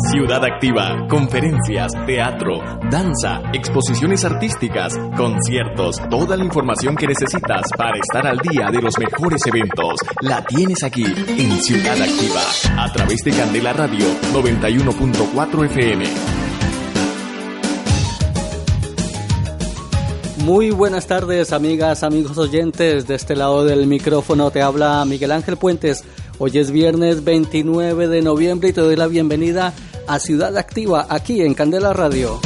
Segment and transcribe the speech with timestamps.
[0.00, 8.24] Ciudad Activa, conferencias, teatro, danza, exposiciones artísticas, conciertos, toda la información que necesitas para estar
[8.24, 13.32] al día de los mejores eventos, la tienes aquí en Ciudad Activa, a través de
[13.32, 16.04] Candela Radio 91.4 FM.
[20.44, 23.06] Muy buenas tardes, amigas, amigos oyentes.
[23.08, 26.04] De este lado del micrófono te habla Miguel Ángel Puentes.
[26.40, 29.74] Hoy es viernes 29 de noviembre y te doy la bienvenida
[30.06, 32.38] a Ciudad Activa aquí en Candela Radio.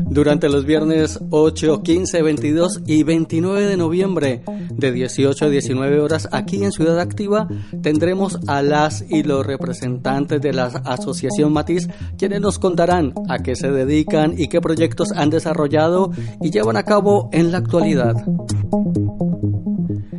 [0.09, 6.27] Durante los viernes 8, 15, 22 y 29 de noviembre de 18 a 19 horas
[6.31, 7.47] aquí en Ciudad Activa
[7.81, 13.55] tendremos a las y los representantes de la Asociación Matiz quienes nos contarán a qué
[13.55, 16.11] se dedican y qué proyectos han desarrollado
[16.41, 18.15] y llevan a cabo en la actualidad.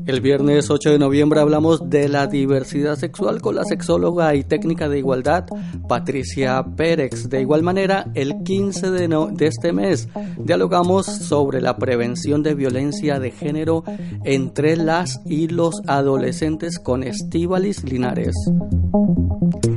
[0.05, 4.89] El viernes 8 de noviembre hablamos de la diversidad sexual con la sexóloga y técnica
[4.89, 5.47] de igualdad
[5.89, 7.29] Patricia Pérez.
[7.29, 10.09] De igual manera, el 15 de, de este mes
[10.39, 13.85] dialogamos sobre la prevención de violencia de género
[14.25, 18.35] entre las y los adolescentes con Estivalis Linares.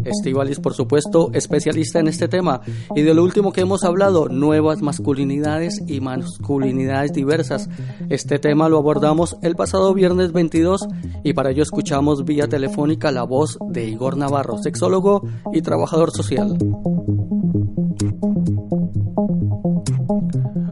[0.06, 2.62] Estivalis, por supuesto, especialista en este tema.
[2.96, 7.70] Y de lo último que hemos hablado, nuevas masculinidades y masculinidades diversas.
[8.10, 10.88] Este tema lo abordamos el pasado viernes 22
[11.24, 16.58] y para ello escuchamos vía telefónica la voz de Igor Navarro, sexólogo y trabajador social.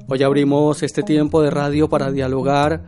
[0.07, 2.83] Hoy abrimos este tiempo de radio para dialogar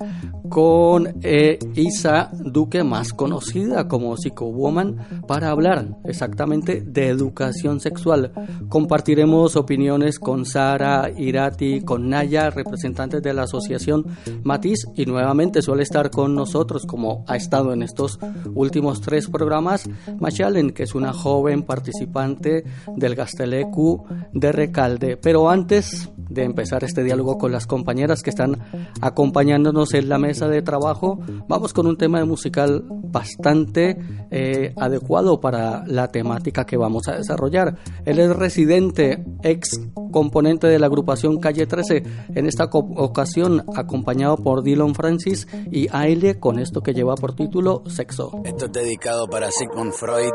[0.55, 8.31] con eh, Isa Duque, más conocida como Woman, para hablar exactamente de educación sexual.
[8.69, 14.05] Compartiremos opiniones con Sara Irati, con Naya, representantes de la asociación
[14.43, 18.17] Matiz, y nuevamente suele estar con nosotros, como ha estado en estos
[18.53, 19.89] últimos tres programas,
[20.21, 22.63] Machalen, que es una joven participante
[22.95, 25.17] del Gastelecu de Recalde.
[25.17, 28.57] Pero antes de empezar este diálogo con las compañeras que están
[29.01, 33.97] acompañándonos en la mesa, de trabajo, vamos con un tema musical bastante
[34.31, 37.77] eh, adecuado para la temática que vamos a desarrollar.
[38.05, 39.79] Él es residente, ex
[40.11, 42.03] componente de la agrupación Calle 13,
[42.35, 47.83] en esta ocasión acompañado por Dylan Francis y Aile con esto que lleva por título
[47.87, 48.41] Sexo.
[48.43, 50.31] Esto es dedicado para Sigmund Freud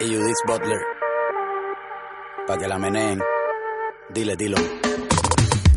[0.00, 0.80] y Judith Butler.
[2.46, 3.20] Para que la meneen.
[4.14, 4.56] Dile, dilo.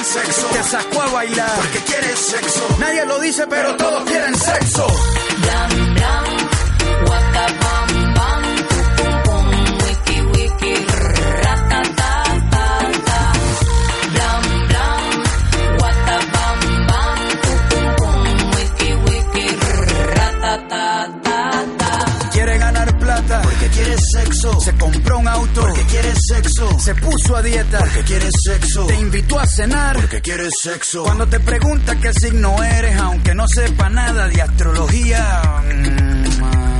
[0.00, 0.46] quieren sexo.
[0.48, 2.76] Te sacó a bailar porque quieres sexo.
[2.78, 4.86] Nadie lo dice, pero todos quieren sexo.
[24.40, 26.78] Se compró un auto porque quiere sexo.
[26.78, 28.86] Se puso a dieta porque quiere sexo.
[28.86, 31.02] Te invitó a cenar porque quiere sexo.
[31.02, 35.42] Cuando te pregunta qué signo eres, aunque no sepa nada de astrología.
[35.62, 36.79] mm,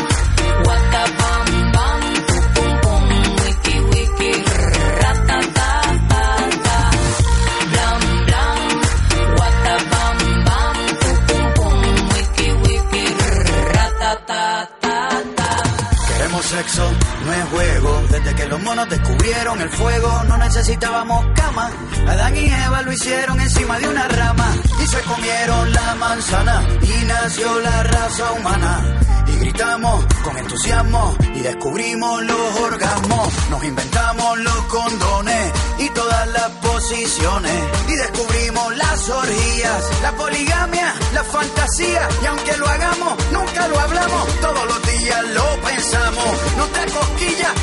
[16.51, 17.20] sex on.
[17.25, 18.03] no es juego.
[18.09, 21.69] Desde que los monos descubrieron el fuego, no necesitábamos cama.
[22.07, 27.05] Adán y Eva lo hicieron encima de una rama y se comieron la manzana y
[27.05, 28.97] nació la raza humana.
[29.27, 33.29] Y gritamos con entusiasmo y descubrimos los orgasmos.
[33.49, 37.63] Nos inventamos los condones y todas las posiciones.
[37.87, 42.09] Y descubrimos las orgías, la poligamia, la fantasía.
[42.21, 44.41] Y aunque lo hagamos, nunca lo hablamos.
[44.41, 46.27] Todos los días lo pensamos.
[46.57, 46.81] No te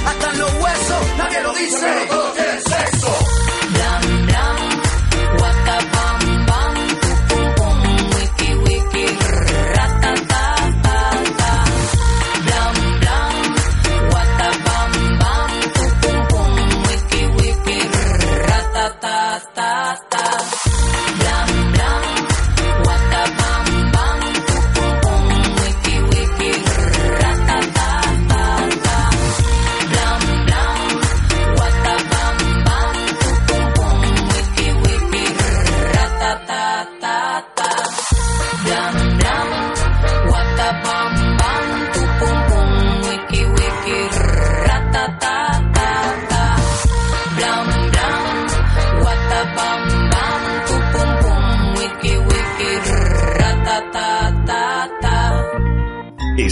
[0.07, 2.09] hasta los huesos, nadie lo dice.
[2.67, 3.48] Sexo.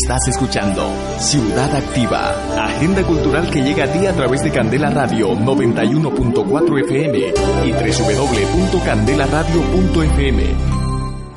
[0.06, 0.88] Estás escuchando
[1.18, 7.18] Ciudad Activa, agenda cultural que llega a ti a través de Candela Radio 91.4 FM
[7.64, 10.42] y www.candelaradio.fm.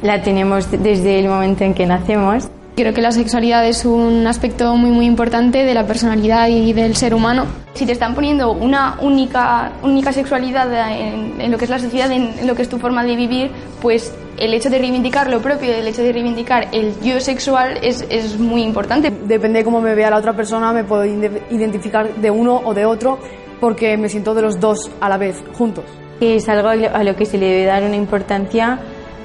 [0.04, 2.48] La tenemos desde el momento en que nacemos.
[2.76, 6.96] Creo que la sexualidad es un aspecto muy muy importante de la personalidad y del
[6.96, 7.48] ser humano.
[7.74, 12.12] Si te están poniendo una única, única sexualidad en, en lo que es la sociedad,
[12.12, 13.50] en, en lo que es tu forma de vivir,
[13.82, 18.06] pues el hecho de reivindicar lo propio, el hecho de reivindicar el yo sexual es,
[18.10, 19.12] es muy importante.
[19.12, 22.86] Depende de cómo me vea la otra persona, me puedo identificar de uno o de
[22.86, 23.20] otro
[23.60, 25.84] porque me siento de los dos a la vez, juntos.
[26.22, 28.80] Es algo a lo- a lo que se le debe dar una importancia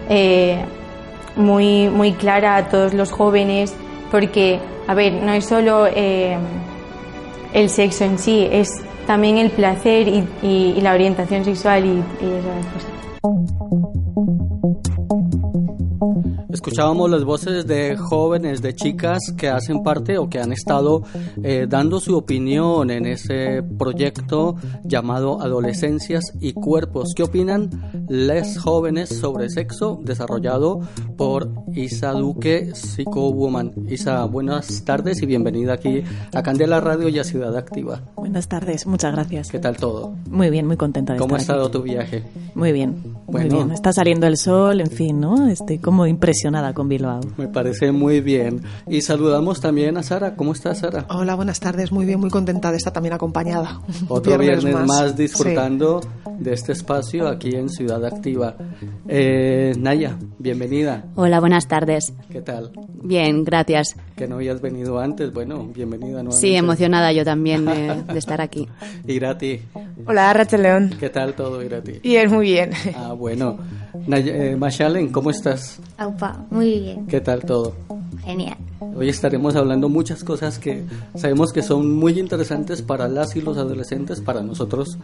[0.08, 0.64] eh,
[1.36, 3.74] muy, muy clara a todos los jóvenes,
[4.10, 6.36] porque, a ver, no es solo eh,
[7.52, 8.70] el sexo en sí, es
[9.06, 11.88] también el placer y, y- y la orientación sexual y,
[12.24, 14.03] y esas cosas.
[16.12, 16.33] Thank you.
[16.54, 21.02] Escuchábamos las voces de jóvenes, de chicas que hacen parte o que han estado
[21.42, 24.54] eh, dando su opinión en ese proyecto
[24.84, 27.12] llamado Adolescencias y Cuerpos.
[27.16, 27.70] ¿Qué opinan
[28.08, 30.78] las jóvenes sobre sexo desarrollado
[31.16, 33.72] por Isa Duque, Psychowoman?
[33.88, 38.00] Isa, buenas tardes y bienvenida aquí a Candela Radio y a Ciudad Activa.
[38.14, 39.48] Buenas tardes, muchas gracias.
[39.50, 40.14] ¿Qué tal todo?
[40.30, 41.78] Muy bien, muy contenta de ¿Cómo ha estar estado aquí.
[41.78, 42.22] tu viaje?
[42.54, 43.56] Muy bien, muy Bueno.
[43.56, 43.70] bien.
[43.72, 45.48] Está saliendo el sol, en fin, ¿no?
[45.48, 46.06] Estoy como
[46.74, 47.20] con Bilbao.
[47.38, 48.60] Me parece muy bien.
[48.86, 50.36] Y saludamos también a Sara.
[50.36, 51.06] ¿Cómo estás, Sara?
[51.08, 51.90] Hola, buenas tardes.
[51.90, 53.80] Muy bien, muy contenta de estar también acompañada.
[54.08, 55.12] Otro viernes, más.
[55.12, 55.22] Sí.
[55.22, 56.00] disfrutando
[56.38, 58.56] de este espacio aquí en Ciudad Activa.
[59.08, 61.04] Eh, Naya, bienvenida.
[61.14, 62.12] Hola, buenas tardes.
[62.30, 62.72] ¿Qué tal?
[63.02, 63.96] Bien, gracias.
[64.14, 65.32] Que no habías venido antes.
[65.32, 66.36] Bueno, bienvenida nuevamente.
[66.36, 68.68] Sí, emocionada yo también de, de estar aquí.
[69.06, 69.60] Irati,
[70.06, 70.94] Hola, Rachel León.
[71.00, 72.00] ¿qué tal todo, Irati?
[72.00, 72.72] Bien, muy bien.
[72.94, 73.56] Ah, bueno.
[74.06, 75.78] Naya, eh, Mashalen, ¿cómo estás?
[75.96, 77.74] Aupa, muy bien, ¿Qué tal todo?
[78.24, 78.56] genial.
[78.96, 80.84] Hoy estaremos hablando muchas cosas que
[81.16, 84.98] sabemos que son muy interesantes para las y los adolescentes, para nosotros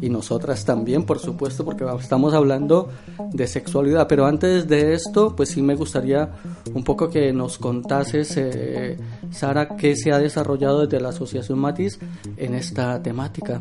[0.00, 2.88] y nosotras también, por supuesto, porque estamos hablando
[3.32, 4.06] de sexualidad.
[4.08, 6.30] Pero antes de esto, pues sí me gustaría
[6.72, 8.96] un poco que nos contases, eh,
[9.30, 11.98] Sara, qué se ha desarrollado desde la Asociación Matiz
[12.36, 13.60] en esta temática.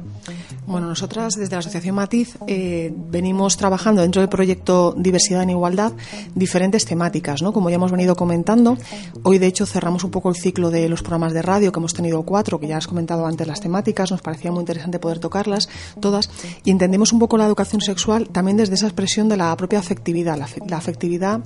[0.66, 5.92] Bueno, nosotras desde la Asociación Matiz eh, venimos trabajando dentro del proyecto Diversidad en Igualdad
[6.36, 7.54] diferentes temáticas, ¿no?
[7.54, 8.78] Como ya hemos venido comentando,
[9.24, 11.94] hoy de hecho cerramos un poco el ciclo de los programas de radio, que hemos
[11.94, 15.70] tenido cuatro, que ya has comentado antes las temáticas, nos parecía muy interesante poder tocarlas
[16.00, 16.30] todas,
[16.64, 20.38] y entendemos un poco la educación sexual también desde esa expresión de la propia afectividad,
[20.38, 21.42] la, afe- la afectividad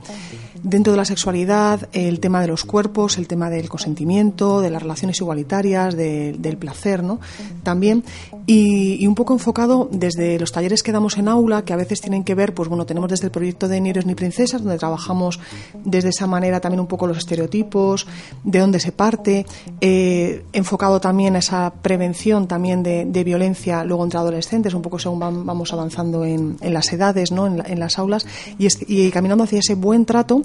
[0.64, 4.82] dentro de la sexualidad, el tema de los cuerpos, el tema del consentimiento, de las
[4.82, 7.20] relaciones igualitarias, de- del placer, ¿no?
[7.64, 8.04] También,
[8.46, 12.24] y, un poco enfocado desde los talleres que damos en aula, que a veces tienen
[12.24, 15.40] que ver, pues bueno, tenemos desde el proyecto de Ni ni princesas, donde trabajamos
[15.84, 18.06] desde esa manera también un poco los estereotipos,
[18.44, 19.46] de dónde se parte,
[19.82, 25.20] eh, enfocado también a esa prevención también de, violencia luego entre adolescentes, un poco según
[25.20, 27.48] vam- vamos avanzando en, las edades, ¿no?
[27.48, 28.26] en, en las aulas,
[28.60, 30.42] y, y caminando hacia ese buen trato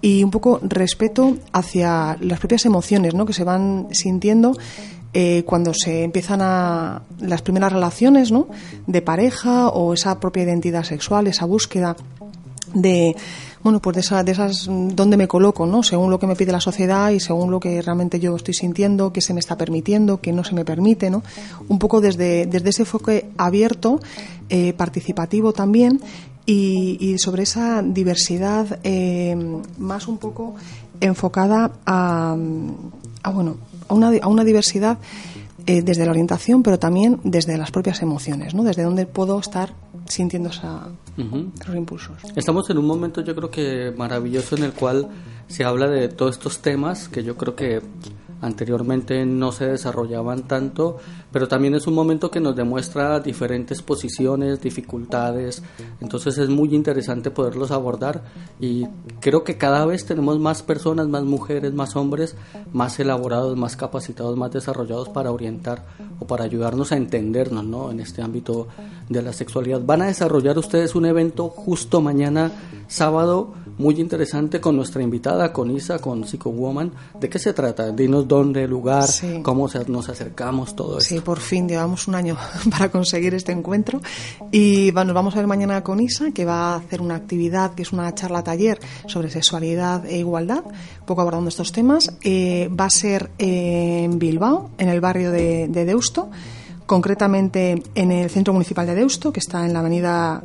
[0.00, 3.24] y un poco respeto hacia las propias emociones ¿no?
[3.26, 4.56] que se van sintiendo
[5.12, 8.48] eh, cuando se empiezan a las primeras relaciones ¿no?
[8.86, 11.96] de pareja o esa propia identidad sexual, esa búsqueda
[12.74, 13.16] de
[13.64, 15.82] bueno, pues de, esa, de esas, dónde me coloco, ¿no?
[15.82, 19.10] Según lo que me pide la sociedad y según lo que realmente yo estoy sintiendo,
[19.10, 21.22] qué se me está permitiendo, qué no se me permite, ¿no?
[21.68, 24.00] Un poco desde, desde ese enfoque abierto,
[24.50, 26.02] eh, participativo también
[26.46, 29.36] y, y sobre esa diversidad eh,
[29.78, 30.54] más un poco
[31.00, 32.36] enfocada a,
[33.22, 33.56] a, bueno,
[33.88, 34.98] a una, a una diversidad
[35.66, 38.62] eh, desde la orientación, pero también desde las propias emociones, ¿no?
[38.64, 39.72] Desde donde puedo estar
[40.06, 41.50] sintiendo esa, Ujú.
[41.60, 42.16] esos impulsos.
[42.36, 45.08] Estamos en un momento yo creo que maravilloso en el cual
[45.48, 47.80] se habla de todos estos temas que yo creo que
[48.44, 50.98] anteriormente no se desarrollaban tanto,
[51.32, 55.62] pero también es un momento que nos demuestra diferentes posiciones, dificultades,
[56.00, 58.22] entonces es muy interesante poderlos abordar
[58.60, 58.86] y
[59.20, 62.36] creo que cada vez tenemos más personas, más mujeres, más hombres,
[62.72, 65.84] más elaborados, más capacitados, más desarrollados para orientar
[66.20, 67.90] o para ayudarnos a entendernos ¿no?
[67.90, 68.68] en este ámbito
[69.08, 69.80] de la sexualidad.
[69.84, 72.52] Van a desarrollar ustedes un evento justo mañana
[72.88, 76.92] sábado muy interesante con nuestra invitada, con Isa, con Psycho Woman.
[77.18, 77.90] ¿De qué se trata?
[77.92, 79.40] Dinos dónde, lugar, Sí.
[79.42, 81.08] cómo se- nos acercamos, todo eso.
[81.08, 82.36] Sí, por fin llevamos un año
[82.70, 84.00] para conseguir este encuentro
[84.52, 87.74] y va- nos vamos a ver mañana con Isa que va a hacer una actividad
[87.74, 92.12] que es una charla taller sobre sexualidad e igualdad, un poco abordando estos temas.
[92.22, 96.30] Eh, va a ser en Bilbao, en el barrio de, de Deusto,
[96.86, 100.42] concretamente en el Centro Municipal de Deusto, que está en la avenida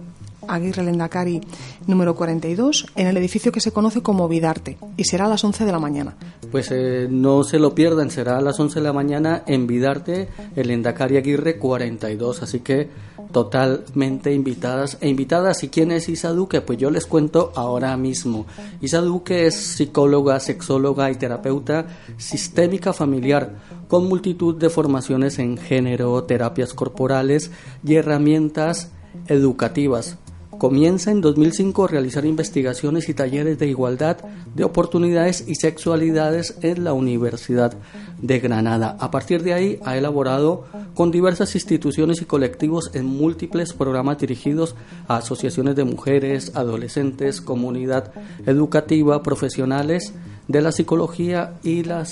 [0.49, 1.41] Aguirre Lendakari
[1.87, 5.65] número 42, en el edificio que se conoce como Vidarte y será a las 11
[5.65, 6.15] de la mañana.
[6.51, 10.29] Pues eh, no se lo pierdan, será a las 11 de la mañana en Vidarte,
[10.55, 12.89] el Endacari Aguirre 42, así que
[13.31, 15.63] totalmente invitadas e invitadas.
[15.63, 16.61] ¿Y quién es Isa Duque?
[16.61, 18.45] Pues yo les cuento ahora mismo.
[18.81, 21.85] Isa Duque es psicóloga, sexóloga y terapeuta
[22.17, 23.55] sistémica familiar,
[23.87, 27.51] con multitud de formaciones en género, terapias corporales
[27.83, 28.91] y herramientas
[29.27, 30.17] educativas.
[30.59, 34.17] Comienza en 2005 a realizar investigaciones y talleres de igualdad
[34.53, 37.77] de oportunidades y sexualidades en la Universidad
[38.21, 38.97] de Granada.
[38.99, 44.75] A partir de ahí ha elaborado con diversas instituciones y colectivos en múltiples programas dirigidos
[45.07, 48.11] a asociaciones de mujeres, adolescentes, comunidad
[48.45, 50.13] educativa, profesionales
[50.49, 52.05] de la psicología y la,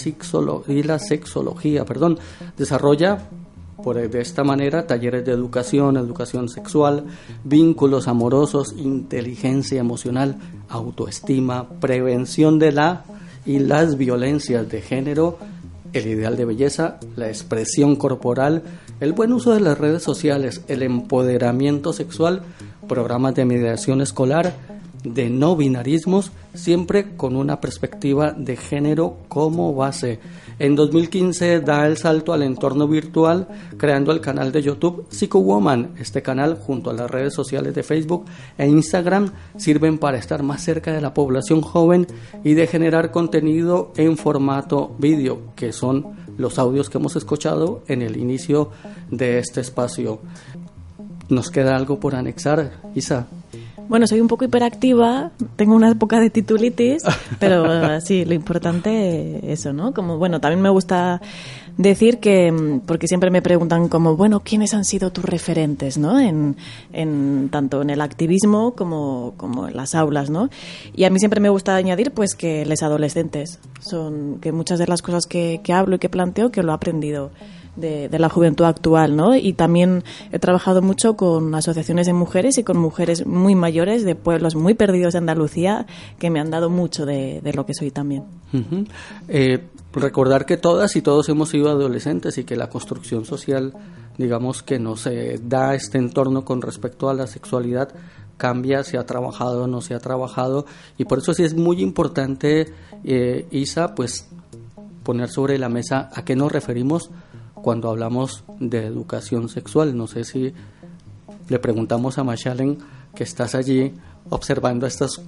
[0.70, 1.84] y la sexología.
[1.84, 2.18] Perdón.
[2.56, 3.27] Desarrolla
[3.84, 7.06] por, de esta manera, talleres de educación, educación sexual,
[7.44, 10.38] vínculos amorosos, inteligencia emocional,
[10.70, 13.06] autoestima, prevención de la
[13.46, 15.38] y las violencias de género,
[15.94, 18.64] el ideal de belleza, la expresión corporal,
[19.00, 22.42] el buen uso de las redes sociales, el empoderamiento sexual,
[22.88, 24.54] programas de mediación escolar,
[25.04, 30.20] de no binarismos, siempre con una perspectiva de género como base.
[30.60, 33.48] En 2015 da el salto al entorno virtual
[33.78, 35.94] creando el canal de YouTube Psycho Woman.
[36.00, 38.26] Este canal junto a las redes sociales de Facebook
[38.58, 42.08] e Instagram sirven para estar más cerca de la población joven
[42.44, 48.02] y de generar contenido en formato vídeo, que son los audios que hemos escuchado en
[48.02, 48.72] el inicio
[49.12, 50.22] de este espacio.
[51.30, 53.28] Nos queda algo por anexar, Isa.
[53.89, 57.03] Bueno, soy un poco hiperactiva, tengo una época de titulitis,
[57.39, 59.94] pero eh, sí, lo importante eso, ¿no?
[59.94, 61.22] Como, bueno, también me gusta
[61.77, 66.20] decir que, mm, porque siempre me preguntan como, bueno, ¿quiénes han sido tus referentes, ¿no?
[66.20, 66.58] En,
[66.91, 70.50] en tanto en el activismo como, como en las aulas, ¿no?
[70.94, 74.88] Y a mí siempre me gusta añadir, pues, que los adolescentes son, que muchas de
[74.88, 77.32] las cosas que, que hablo y que planteo, que lo he aprendido
[77.78, 79.36] de, la juventud actual, ¿no?
[79.36, 84.16] Y también he trabajado mucho con asociaciones de mujeres y con mujeres muy mayores de
[84.16, 85.86] pueblos muy perdidos de Andalucía
[86.20, 88.24] que me han dado mucho de, lo que soy también.
[89.28, 93.74] Eh, recordar que todas y todos hemos sido adolescentes y que la construcción social,
[94.18, 97.90] digamos que nos eh, da este entorno con respecto a la sexualidad,
[98.38, 100.66] cambia, se ha trabajado, no se ha trabajado,
[100.98, 102.72] y por eso sí es muy importante,
[103.04, 104.28] eh, Isa, pues
[105.04, 107.10] poner sobre la mesa a qué nos referimos
[107.62, 109.96] cuando hablamos de educación sexual.
[109.96, 110.54] No sé si
[111.50, 112.78] le preguntamos a Mashalen
[113.16, 113.94] que estás allí
[114.30, 115.22] observando a estos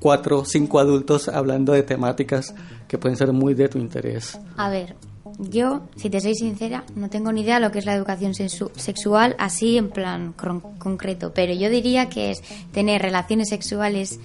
[0.00, 2.54] cuatro o cinco adultos hablando de temáticas
[2.88, 4.38] que pueden ser muy de tu interés.
[4.56, 4.96] A ver,
[5.38, 9.36] yo, si te soy sincera, no tengo ni idea lo que es la educación sexual
[9.38, 12.42] así en plan concreto, pero yo diría que es
[12.72, 14.18] tener relaciones sexuales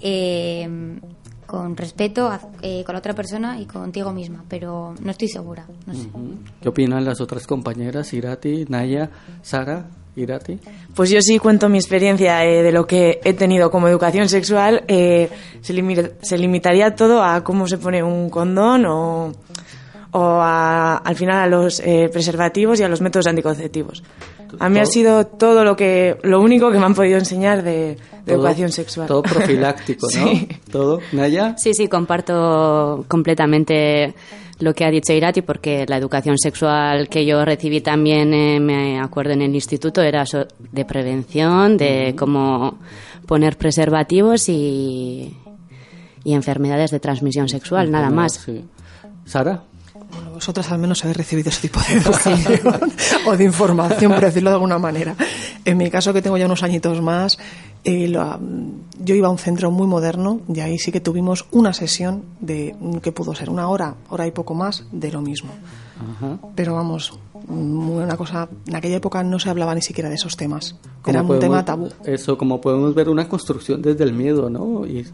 [0.00, 0.68] eh,
[1.50, 5.66] con respeto a- eh, con la otra persona y contigo misma, pero no estoy segura.
[5.86, 6.08] No sé.
[6.62, 8.12] ¿Qué opinan las otras compañeras?
[8.12, 9.10] Irati, Naya,
[9.42, 10.58] Sara, Irati.
[10.94, 14.84] Pues yo sí cuento mi experiencia eh, de lo que he tenido como educación sexual.
[14.86, 15.28] eh,
[15.60, 19.32] se, limi- se limitaría todo a cómo se pone un condón o,
[20.12, 24.02] o a- al final a los eh, preservativos y a los métodos anticonceptivos.
[24.58, 27.70] A mí ha sido todo lo que, lo único que me han podido enseñar de,
[27.70, 29.06] de Todo- educación sexual.
[29.06, 30.10] Todo profiláctico, ¿no?
[30.28, 30.48] Sí.
[30.72, 30.98] Todo.
[31.12, 31.54] Naya.
[31.56, 34.14] Sí, sí, comparto completamente
[34.58, 39.00] lo que ha dicho Irati, porque la educación sexual que yo recibí también, eh, me
[39.00, 42.78] acuerdo en el instituto, era so- de prevención, de cómo
[43.26, 45.34] poner preservativos y,
[46.24, 48.34] y enfermedades de transmisión sexual, nada más.
[48.34, 48.64] Sí.
[49.24, 49.62] Sara.
[50.40, 52.38] Vosotras al menos habéis recibido ese tipo de educación
[53.26, 55.14] o de información, por decirlo de alguna manera.
[55.66, 57.36] En mi caso, que tengo ya unos añitos más,
[57.84, 58.40] eh, lo-
[59.04, 62.74] yo iba a un centro muy moderno y ahí sí que tuvimos una sesión de
[63.02, 65.50] que pudo ser una hora, hora y poco más de lo mismo.
[66.16, 66.38] Ajá.
[66.54, 67.12] Pero vamos,
[67.46, 70.74] muy una cosa, en aquella época no se hablaba ni siquiera de esos temas.
[71.06, 71.90] Era un tema tabú.
[72.06, 74.86] Eso, como podemos ver, una construcción desde el miedo, ¿no?
[74.86, 75.06] Y-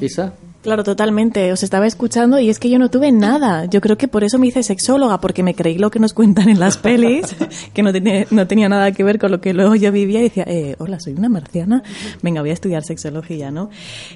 [0.00, 0.32] Isa.
[0.62, 1.52] Claro, totalmente.
[1.52, 3.64] Os estaba escuchando y es que yo no tuve nada.
[3.64, 6.48] Yo creo que por eso me hice sexóloga, porque me creí lo que nos cuentan
[6.48, 7.34] en las pelis,
[7.74, 10.24] que no tenía, no tenía nada que ver con lo que luego yo vivía y
[10.24, 11.82] decía, eh, hola, soy una marciana.
[12.22, 13.70] Venga, voy a estudiar sexología, ¿no?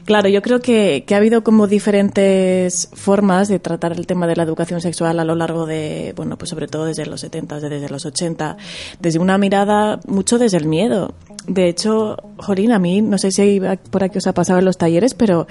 [0.05, 4.37] Claro, yo creo que, que ha habido como diferentes formas de tratar el tema de
[4.37, 7.89] la educación sexual a lo largo de, bueno, pues sobre todo desde los 70, desde
[7.89, 8.57] los 80,
[9.01, 11.13] desde una mirada mucho desde el miedo.
[11.49, 14.79] De hecho, Jolín, a mí, no sé si por aquí os ha pasado en los
[14.79, 15.47] talleres, pero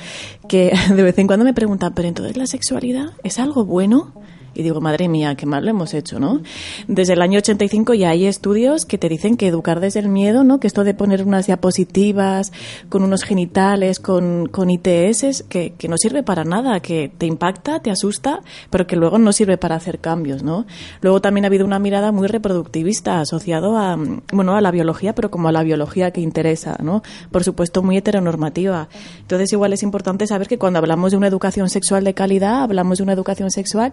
[0.47, 4.13] que de vez en cuando me preguntan, ¿pero entonces la sexualidad es algo bueno?
[4.55, 6.41] Y digo, madre mía, qué mal lo hemos hecho, ¿no?
[6.87, 10.43] Desde el año 85 ya hay estudios que te dicen que educar desde el miedo,
[10.43, 10.59] ¿no?
[10.59, 12.53] Que esto de poner unas diapositivas
[12.89, 17.81] con unos genitales, con, con ITS, que, que no sirve para nada, que te impacta,
[17.81, 20.65] te asusta, pero que luego no sirve para hacer cambios, ¿no?
[21.01, 23.97] Luego también ha habido una mirada muy reproductivista asociado a,
[24.31, 27.03] bueno, a la biología, pero como a la biología que interesa, ¿no?
[27.31, 28.87] Por supuesto, muy heteronormativa.
[29.19, 32.99] Entonces, igual es importante saber que cuando hablamos de una educación sexual de calidad, hablamos
[32.99, 33.91] de una educación sexual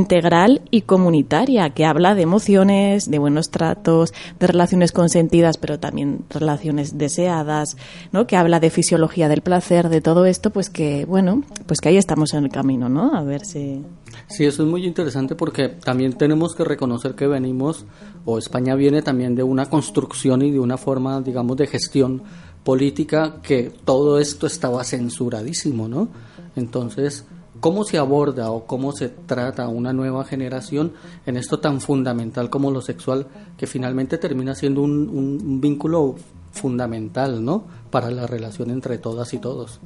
[0.00, 6.24] integral y comunitaria, que habla de emociones, de buenos tratos, de relaciones consentidas, pero también
[6.30, 7.76] relaciones deseadas,
[8.12, 8.26] ¿no?
[8.26, 11.96] Que habla de fisiología del placer, de todo esto, pues que, bueno, pues que ahí
[11.96, 13.14] estamos en el camino, ¿no?
[13.14, 13.84] A ver si...
[14.26, 17.84] Sí, eso es muy interesante porque también tenemos que reconocer que venimos,
[18.24, 22.22] o España viene también de una construcción y de una forma, digamos, de gestión
[22.64, 26.08] política que todo esto estaba censuradísimo, ¿no?
[26.56, 27.24] Entonces,
[27.60, 30.92] ¿cómo se aborda o cómo se trata una nueva generación
[31.26, 36.16] en esto tan fundamental como lo sexual, que finalmente termina siendo un- un vínculo
[36.52, 37.64] fundamental, ¿no?
[37.90, 39.80] Para la relación entre todas y todos.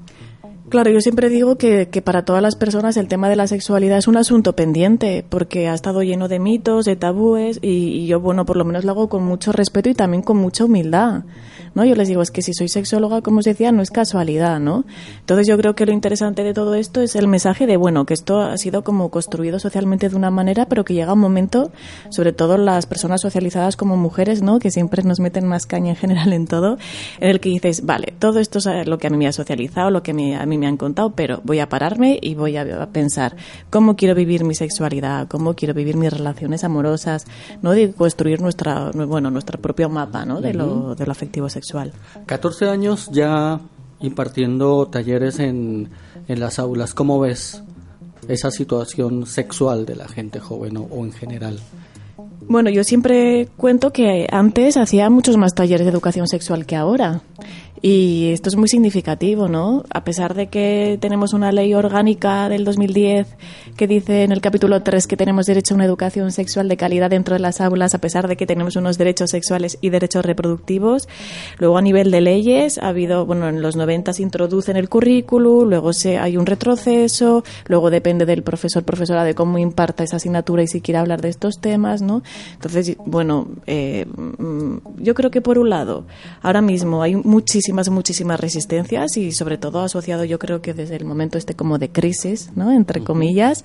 [0.69, 3.99] Claro, yo siempre digo que, que para todas las personas el tema de la sexualidad
[3.99, 8.21] es un asunto pendiente, porque ha estado lleno de mitos, de tabúes, y, y yo,
[8.21, 11.25] bueno, por lo menos lo hago con mucho respeto y también con mucha humildad.
[11.75, 11.85] ¿no?
[11.85, 14.85] Yo les digo, es que si soy sexóloga, como os decía, no es casualidad, ¿no?
[15.21, 18.15] Entonces yo creo que lo interesante de todo esto es el mensaje de, bueno, que
[18.15, 21.73] esto ha sido como construido socialmente de una manera, pero que llega un momento,
[22.11, 24.59] sobre todo las personas socializadas como mujeres, ¿no?
[24.59, 26.79] Que siempre nos meten más caña en general en todo,
[27.21, 29.89] en el que dices, vale, todo esto es lo que a mí me ha socializado,
[29.91, 32.87] lo que me- a mí me han contado, pero voy a pararme y voy a,
[32.93, 33.37] pensar
[33.71, 37.25] cómo quiero vivir mi sexualidad, cómo quiero vivir mis relaciones amorosas,
[37.63, 37.71] ¿no?
[37.73, 40.41] De construir nuestra, bueno, nuestro propio mapa, ¿no?
[40.41, 41.93] De lo, de lo afectivo sexual.
[42.27, 43.61] 14 años ya
[44.01, 45.89] impartiendo talleres en,
[46.29, 46.95] en las aulas.
[46.95, 47.63] ¿Cómo ves
[48.29, 51.59] esa situación sexual de la gente joven o, o en general?
[52.47, 57.23] Bueno, yo siempre cuento que antes hacía muchos más talleres de educación sexual que ahora.
[57.87, 59.85] Y esto es muy significativo, ¿no?
[59.91, 63.27] A pesar de que tenemos una ley orgánica del 2010
[63.77, 67.11] que dice en el capítulo 3 que tenemos derecho a una educación sexual de calidad
[67.11, 71.11] dentro de las aulas, a pesar de que tenemos unos derechos sexuales y derechos reproductivos.
[71.59, 74.89] Luego, a nivel de leyes, ha habido, bueno, en los 90 se introduce en el
[74.89, 80.17] currículo, luego se, hay un retroceso, luego depende del profesor, profesora de cómo imparta esa
[80.17, 82.23] asignatura y si quiere hablar de estos temas, ¿no?
[82.55, 86.07] Entonces, bueno, eh, mm, yo creo que por un lado,
[86.41, 91.05] ahora mismo hay muchísimas, muchísimas resistencias y sobre todo asociado yo creo que desde el
[91.05, 92.73] momento este como de crisis, ¿no?
[92.73, 93.65] Entre comillas.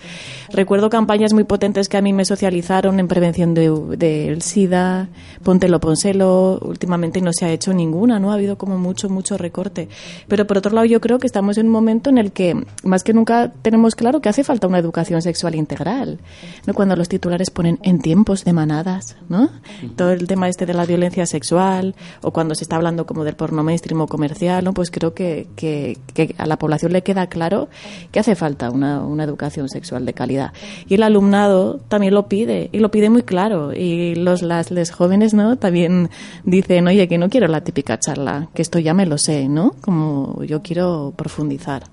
[0.52, 5.10] Recuerdo campañas muy potentes que a mí me socializaron en prevención del de, del SIDA,
[5.44, 8.32] póntelo, pónselo, últimamente no se ha hecho ninguna, ¿no?
[8.32, 9.90] Ha habido como mucho, mucho recorte.
[10.28, 13.04] Pero por otro lado yo creo que estamos en un momento en el que más
[13.04, 16.20] que nunca tenemos claro que hace falta una educación sexual integral,
[16.66, 16.74] ¿no?
[16.74, 19.50] Cuando los titulares ponen en tiempos de manadas, ¿no?
[19.96, 23.36] Todo el tema este de la violencia sexual o cuando se está hablando como del
[23.36, 24.74] porno mainstream o comercial, ¿no?
[24.74, 25.98] Pues creo que, que,
[26.38, 27.70] a la población le queda claro
[28.12, 30.54] que hace falta una, una educación sexual de calidad.
[30.88, 33.74] Y el alumnado también lo pide, y lo pide muy claro.
[33.74, 35.58] Y los las les jóvenes, ¿no?
[35.58, 36.10] También
[36.44, 39.76] dicen, oye, que no quiero la típica charla, que esto ya me lo sé, ¿no?
[39.82, 41.84] Como yo quiero profundizar.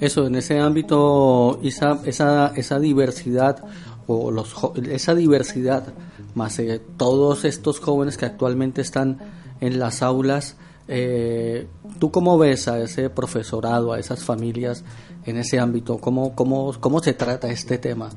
[0.00, 3.64] Eso, en ese ámbito, esa, esa, esa diversidad
[4.06, 4.54] o los,
[4.90, 5.84] esa diversidad,
[6.34, 9.18] más eh, todos estos jóvenes que actualmente están
[9.60, 10.56] en las aulas,
[10.92, 11.68] eh,
[12.00, 14.84] ¿tú cómo ves a ese profesorado, a esas familias
[15.24, 15.98] en ese ámbito?
[15.98, 18.10] ¿Cómo, cómo, cómo se trata este tema?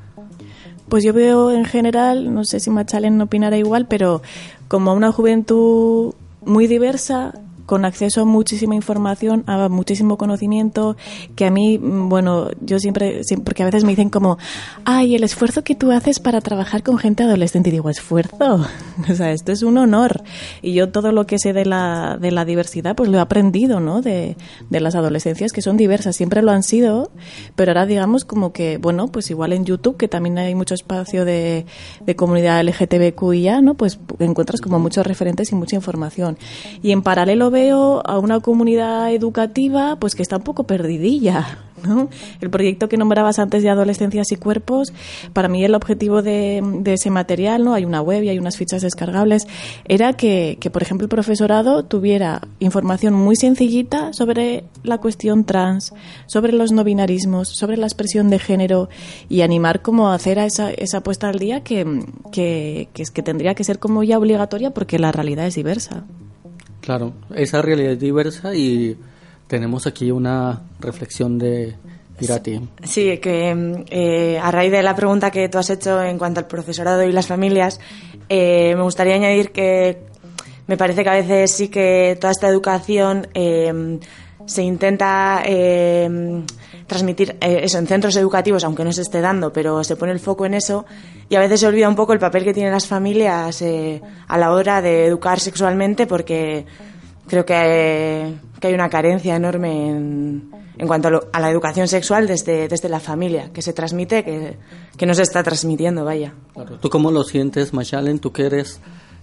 [0.89, 4.23] Pues yo veo en general, no sé si Machalen opinará igual, pero
[4.67, 7.33] como una juventud muy diversa,
[7.65, 10.95] con acceso a muchísima información, a muchísimo conocimiento,
[11.35, 14.37] que a mí, mm, bueno, yo siempre, siempre- porque a veces me dicen como,
[14.85, 18.33] ay, el esfuerzo que tú haces para trabajar con gente adolescente, y digo, esfuerzo,
[19.09, 20.23] o sea, esto es un honor.
[20.61, 23.79] Y yo todo lo que sé de la, de la diversidad, pues lo he aprendido,
[23.79, 24.01] ¿no?
[24.01, 24.35] De,
[24.69, 27.11] de las adolescencias que son diversas, siempre lo han sido,
[27.55, 31.25] pero ahora digamos como que, bueno, pues igual en YouTube, que también hay mucho espacio
[31.25, 31.65] de,
[32.05, 33.75] de comunidad LGTBQIA, ¿no?
[33.75, 36.37] Pues encuentras como muchos referentes y mucha información.
[36.81, 42.09] Y en paralelo veo a una comunidad educativa, pues que está un poco perdidilla, ¿no?
[42.41, 44.91] El proyecto que nombrabas antes de adolescencias y cuerpos,
[45.31, 47.73] para mí el objetivo de, ese material, ¿no?
[47.73, 49.47] Hay una web y hay unas fichas descargables,
[49.85, 55.93] era que, que, por ejemplo, el profesorado tuviera información muy sencillita sobre la cuestión trans,
[56.25, 58.89] sobre los no binarismos, sobre la expresión de género
[59.29, 63.55] y animar como a hacer a esa, esa puesta al día que, que, que tendría
[63.55, 66.03] que ser como ya obligatoria porque la realidad es diversa.
[66.83, 68.97] Claro, esa realidad es diversa y
[69.47, 71.75] tenemos aquí una reflexión de
[72.19, 72.59] Irati.
[72.83, 76.47] Sí, que eh, a raíz de la pregunta que tú has hecho en cuanto al
[76.47, 77.79] profesorado y las familias,
[78.27, 79.99] eh, me gustaría añadir que
[80.67, 83.99] me parece que a veces sí que toda esta educación eh,
[84.45, 85.41] se intenta
[86.87, 90.19] transmitir eh, eso en centros educativos, aunque no se esté dando, pero se pone el
[90.19, 90.85] foco en eso
[91.29, 94.37] y a veces se olvida un poco el papel que tienen las familias eh, a
[94.37, 96.65] la hora de educar sexualmente porque
[97.27, 101.87] creo que, que hay una carencia enorme en, en cuanto a, lo- a la educación
[101.87, 104.57] sexual desde, desde la familia, que se transmite, que,
[104.97, 106.33] que no se está transmitiendo, vaya.
[106.53, 106.77] Claro.
[106.79, 108.19] ¿Tú cómo lo sientes, Mashalen?
[108.19, 108.81] ¿Tú que eres,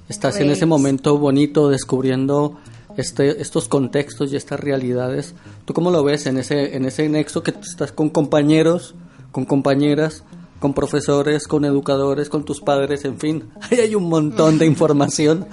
[0.08, 2.56] estás en Pues- ese momento bonito descubriendo
[3.00, 5.34] este, estos contextos y estas realidades?
[5.64, 8.94] ¿Tú cómo lo ves en ese, en ese nexo que estás con compañeros,
[9.32, 10.24] con compañeras,
[10.58, 13.50] con profesores, con educadores, con tus padres, en fin?
[13.70, 15.46] Ahí hay un montón de información.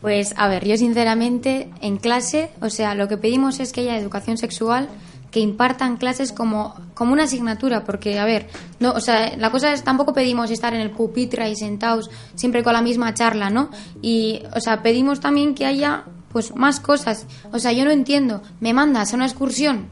[0.00, 3.96] Pues a ver, yo sinceramente en clase, o sea, lo que pedimos es que haya
[3.96, 4.88] educación sexual
[5.30, 8.48] que impartan clases como, como una asignatura, porque a ver,
[8.80, 12.62] no, o sea, la cosa es tampoco pedimos estar en el pupitre ahí sentados siempre
[12.62, 13.70] con la misma charla, ¿no?
[14.02, 17.26] Y, o sea, pedimos también que haya pues más cosas.
[17.52, 19.88] O sea, yo no entiendo, me mandas a una excursión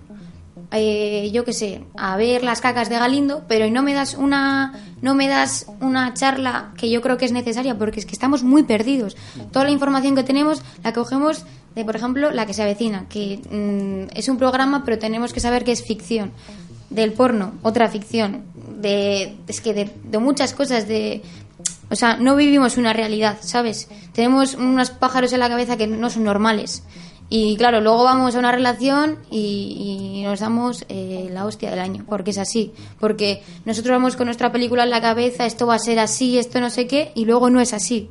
[0.71, 4.75] eh, yo qué sé, a ver las cacas de Galindo, pero no me das una
[5.01, 8.43] no me das una charla que yo creo que es necesaria porque es que estamos
[8.43, 9.17] muy perdidos.
[9.51, 13.41] Toda la información que tenemos la cogemos de, por ejemplo, la que se avecina, que
[13.51, 16.33] mm, es un programa, pero tenemos que saber que es ficción.
[16.91, 18.45] Del porno, otra ficción.
[18.81, 21.23] De, es que de, de muchas cosas, de,
[21.91, 23.89] o sea, no vivimos una realidad, ¿sabes?
[24.13, 26.83] Tenemos unos pájaros en la cabeza que no son normales.
[27.31, 32.05] Y claro, luego vamos a una relación y, nos damos eh, la hostia del año,
[32.07, 32.73] porque es así.
[32.99, 36.61] Porque nosotros vamos con nuestra película en la cabeza, esto va a ser así, esto
[36.61, 38.11] no sé qué, y luego no es así.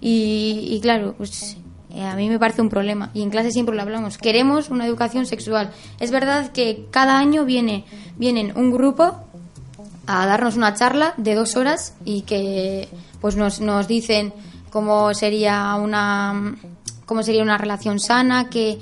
[0.00, 1.56] Y, y claro, pues
[1.94, 3.10] eh, a mí me parece un problema.
[3.14, 4.18] Y en clase siempre lo hablamos.
[4.18, 5.70] Queremos una educación sexual.
[6.00, 7.84] Es verdad que cada año viene,
[8.16, 9.23] vienen un grupo
[10.06, 12.88] a darnos una charla de dos horas y que
[13.20, 14.32] pues nos, nos dicen
[14.70, 16.56] cómo sería una
[17.06, 18.78] cómo sería una relación sana, qué,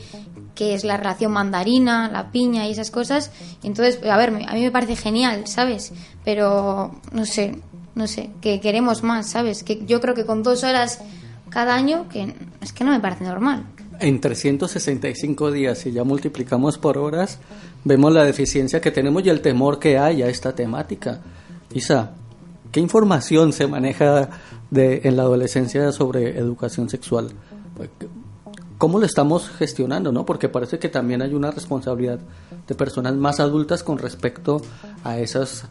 [0.55, 3.31] qué es la relación mandarina, la piña y esas cosas.
[3.63, 5.93] Entonces, a ver, a mí me parece genial, ¿sabes?
[6.25, 7.59] Pero no sé,
[7.95, 9.63] no sé, que queremos más, ¿sabes?
[9.63, 11.01] Que yo creo que con dos horas
[11.51, 13.67] cada año, que es que no me parece normal.
[14.03, 17.38] En 365 días, si ya multiplicamos por horas,
[17.85, 21.21] vemos la deficiencia que tenemos y el temor que hay a esta temática.
[21.73, 22.11] Isa,
[22.73, 24.29] ¿qué información se maneja
[24.73, 27.31] en la adolescencia sobre educación sexual?
[28.77, 30.11] ¿Cómo lo estamos gestionando?
[30.11, 30.27] ¿no?
[30.27, 32.19] Porque parece que también hay una responsabilidad
[32.67, 34.61] de personas más adultas con respecto
[35.05, 35.69] a esas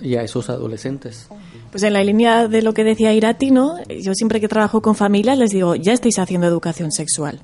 [0.00, 1.28] y a esos adolescentes.
[1.70, 3.76] Pues en la línea de lo que decía Irati, ¿no?
[3.88, 7.40] Yo siempre que trabajo con familias les digo, ya estáis haciendo educación sexual.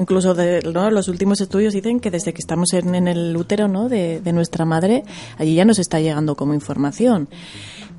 [0.00, 0.90] Incluso de, ¿no?
[0.90, 3.90] los últimos estudios dicen que desde que estamos en, el útero ¿no?
[3.90, 5.04] de, nuestra madre,
[5.36, 7.28] allí ya nos está llegando como información.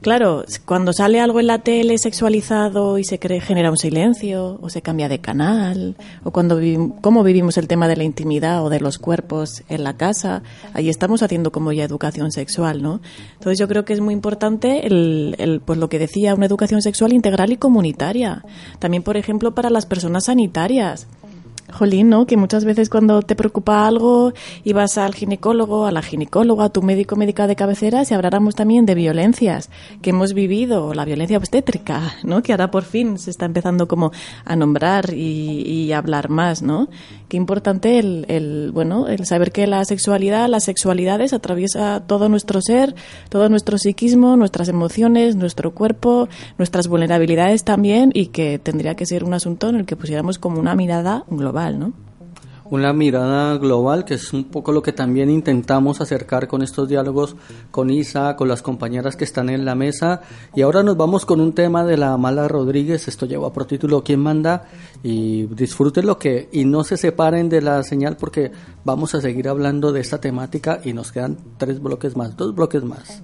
[0.01, 4.69] Claro, cuando sale algo en la tele sexualizado y se cree, genera un silencio, o
[4.71, 6.59] se cambia de canal, o cuando
[7.01, 10.41] cómo vivimos el tema de la intimidad o de los cuerpos en la casa,
[10.73, 12.99] ahí estamos haciendo como ya educación sexual, ¿no?
[13.33, 16.81] Entonces yo creo que es muy importante el, el, pues lo que decía, una educación
[16.81, 18.43] sexual integral y comunitaria.
[18.79, 21.05] También, por ejemplo, para las personas sanitarias.
[21.71, 22.25] Jolín, ¿no?
[22.25, 26.69] Que muchas veces cuando te preocupa algo y vas al ginecólogo, a la ginecóloga, a
[26.69, 29.69] tu médico médica de cabecera, si habláramos también de violencias
[30.01, 32.43] que hemos vivido, la violencia obstétrica, ¿no?
[32.43, 34.11] Que ahora por fin se está empezando como
[34.45, 36.87] a nombrar y, hablar más, ¿no?
[37.27, 42.61] Qué importante el, el, bueno, el saber que la sexualidad, las sexualidades atraviesa todo nuestro
[42.61, 42.95] ser,
[43.29, 49.23] todo nuestro psiquismo, nuestras emociones, nuestro cuerpo, nuestras vulnerabilidades también y que tendría que ser
[49.23, 51.60] un asunto en el que pusiéramos como una mirada global,
[52.71, 57.35] una mirada global, que es un poco lo que también intentamos acercar con estos diálogos
[57.69, 60.21] con Isa, con las compañeras que están en la mesa.
[60.55, 64.05] Y ahora nos vamos con un tema de la Mala Rodríguez, esto lleva por título
[64.05, 64.69] ¿Quién manda?
[65.03, 68.53] Y disfruten lo que, y no se separen de la señal porque
[68.85, 72.83] vamos a seguir hablando de esta temática y nos quedan tres bloques más, dos bloques
[72.85, 73.21] más.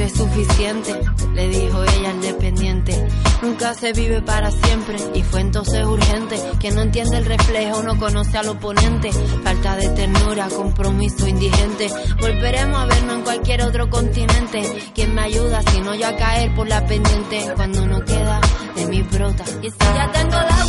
[0.00, 0.98] Vive suficiente,
[1.34, 3.06] le dijo ella al dependiente.
[3.42, 6.40] Nunca se vive para siempre y fue entonces urgente.
[6.58, 9.12] Quien no entiende el reflejo no conoce al oponente.
[9.44, 11.90] Falta de ternura, compromiso indigente.
[12.18, 14.62] Volveremos a vernos en cualquier otro continente.
[14.94, 17.52] ¿Quién me ayuda si no yo a caer por la pendiente?
[17.56, 18.40] Cuando no queda
[18.76, 19.44] de mi brota.
[19.62, 20.59] Y si ya tengo el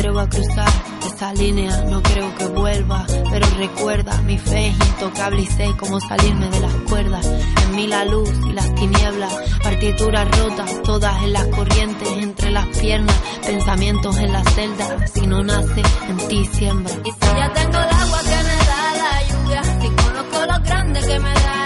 [0.00, 0.72] atrevo a cruzar
[1.06, 6.00] esa línea no creo que vuelva, pero recuerda, mi fe es intocable y sé cómo
[6.00, 9.30] salirme de las cuerdas, en mí la luz y las tinieblas,
[9.62, 15.44] partituras rotas, todas en las corrientes, entre las piernas, pensamientos en la celda, si no
[15.44, 16.94] nace, en ti siembra.
[17.04, 21.00] Y si ya tengo el agua que me da la lluvia, si conozco lo grande
[21.00, 21.59] que me da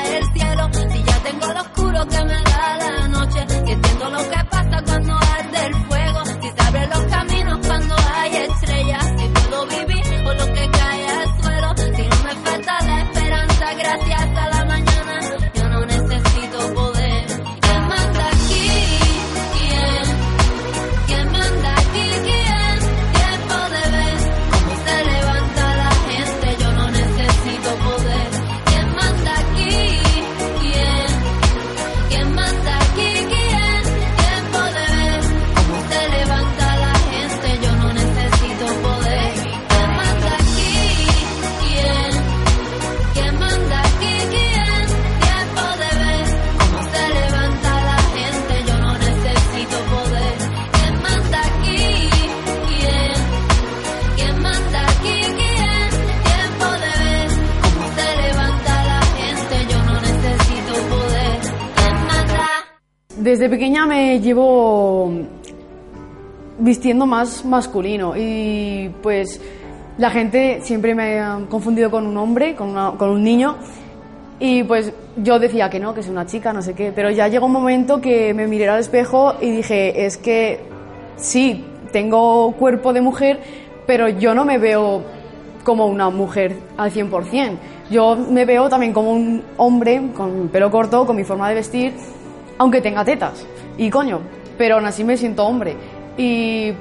[63.87, 65.11] Me llevo
[66.59, 69.40] vistiendo más masculino y pues
[69.99, 73.57] la gente siempre me ha confundido con un hombre, con, una- con un niño
[74.40, 77.29] y pues yo decía que no, que es una chica, no sé qué, pero ya
[77.29, 80.61] llegó un momento que me miré al espejo y dije, es que
[81.16, 83.40] sí, tengo cuerpo de mujer,
[83.87, 85.03] pero yo no me veo
[85.62, 87.53] como una mujer al 100%.
[87.90, 91.92] Yo me veo también como un hombre con pelo corto, con mi forma de vestir,
[92.59, 93.47] aunque tenga tetas.
[93.78, 94.20] Y coño,
[94.56, 95.76] pero aún así me siento hombre.
[96.16, 96.72] Y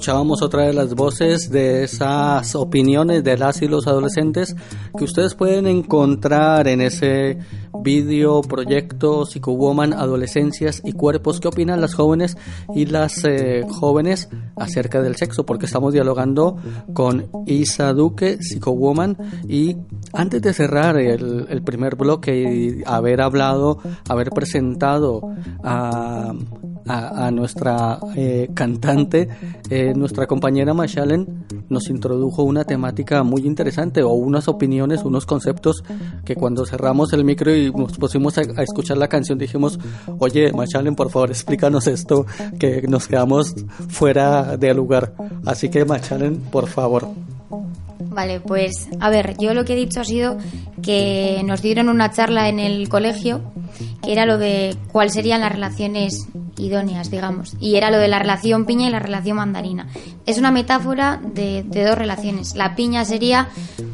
[0.03, 4.53] Escuchábamos otra de las voces de esas opiniones de las y los adolescentes
[4.97, 7.37] que ustedes pueden encontrar en ese
[7.81, 11.39] video proyecto Psychowoman Adolescencias y Cuerpos.
[11.39, 12.37] ¿Qué opinan las jóvenes
[12.75, 15.45] y las eh, jóvenes acerca del sexo?
[15.45, 16.57] Porque estamos dialogando
[16.93, 19.17] con Isa Duque, Psychowoman.
[19.47, 19.77] Y
[20.13, 25.21] antes de cerrar el, el primer bloque y haber hablado, haber presentado
[25.63, 26.33] a
[26.87, 29.29] a, a nuestra eh, cantante,
[29.69, 35.83] eh, nuestra compañera Mashalen nos introdujo una temática muy interesante o unas opiniones, unos conceptos
[36.25, 39.79] que cuando cerramos el micro y nos pusimos a, a escuchar la canción dijimos,
[40.19, 42.25] oye Mashalen, por favor explícanos esto,
[42.59, 43.55] que nos quedamos
[43.89, 45.13] fuera de lugar.
[45.45, 47.07] Así que Mashalen, por favor.
[48.09, 50.37] Vale, pues a ver, yo lo que he dicho ha sido
[50.81, 53.41] que nos dieron una charla en el colegio
[54.03, 58.19] que era lo de cuáles serían las relaciones idóneas, digamos, y era lo de la
[58.19, 59.87] relación piña y la relación mandarina.
[60.25, 62.55] Es una metáfora de, de dos relaciones.
[62.55, 63.49] La piña sería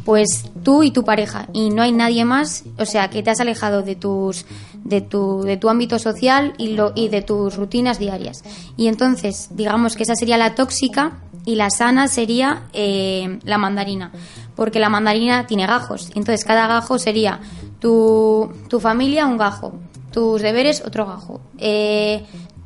[0.06, 3.39] pues tú y tu pareja y no hay nadie más, o sea, que te has
[3.39, 4.45] alejado de tus
[4.84, 8.43] de tu de tu ámbito social y lo y de tus rutinas diarias.
[8.76, 14.12] Y entonces, digamos que esa sería la tóxica y la sana sería eh, la mandarina,
[14.56, 16.10] porque la mandarina tiene gajos.
[16.15, 17.39] Entonces cada gajo sería
[17.80, 19.73] tu, tu familia un gajo,
[20.12, 22.23] tus deberes otro gajo, eh,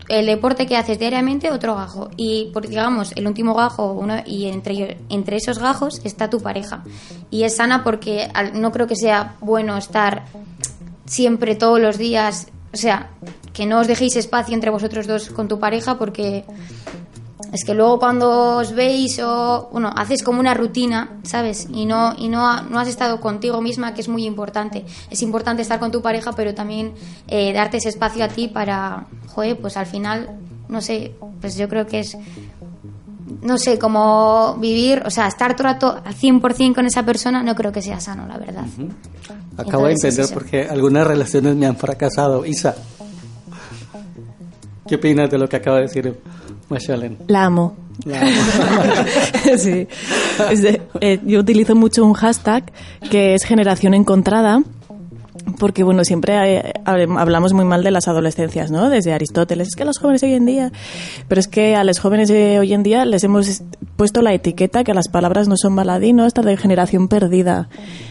[0.10, 2.10] el deporte que haces diariamente otro gajo.
[2.18, 6.84] Y por, digamos el último gajo uno, y entre, entre esos gajos está tu pareja.
[7.30, 10.26] Y es sana porque no creo que sea bueno estar
[11.06, 13.10] siempre todos los días, o sea,
[13.54, 16.44] que no os dejéis espacio entre vosotros dos con tu pareja porque
[17.54, 21.68] es que luego cuando os veis o bueno, haces como una rutina, ¿sabes?
[21.72, 24.84] Y no y no, no has estado contigo misma, que es muy importante.
[25.12, 26.94] Es importante estar con tu pareja, pero también
[27.28, 30.32] eh, darte ese espacio a ti para, joder, pues al final,
[30.68, 32.18] no sé, pues yo creo que es
[33.42, 37.54] no sé, como vivir, o sea, estar todo rato al 100% con esa persona, no
[37.56, 38.66] creo que sea sano, la verdad.
[39.58, 40.34] Acabo de entender eso.
[40.34, 42.46] por qué algunas relaciones me han fracasado.
[42.46, 42.76] Isa,
[44.88, 46.20] ¿qué opinas de lo que acaba de decir
[47.28, 47.76] La amo.
[48.06, 48.22] La-
[49.58, 49.88] sí.
[50.50, 52.72] Es de- eh, yo utilizo mucho un hashtag
[53.12, 54.62] que es generación encontrada.
[55.60, 56.36] Porque, bueno, siempre
[56.86, 58.90] hab- hablamos muy mal de las adolescencias, ¿no?
[58.90, 60.72] Desde Aristóteles, es que los jóvenes hoy en día.
[61.28, 63.62] Pero es que a los jóvenes hoy en día les hemos
[63.98, 66.26] puesto la etiqueta que las palabras no son baladí, ¿no?
[66.26, 67.70] Esta de generación perdida.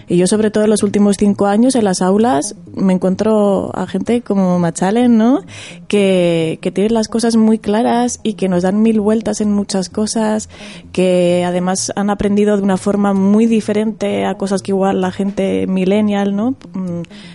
[0.09, 3.87] Y yo, sobre todo en los últimos cinco años, en las aulas, me encuentro a
[3.87, 5.40] gente como Machalen, ¿no?
[5.88, 9.88] Que, que tienen las cosas muy claras y que nos dan mil vueltas en muchas
[9.88, 10.49] cosas,
[10.92, 15.66] que además han aprendido de una forma muy diferente a cosas que igual la gente
[15.66, 16.55] millennial, ¿no?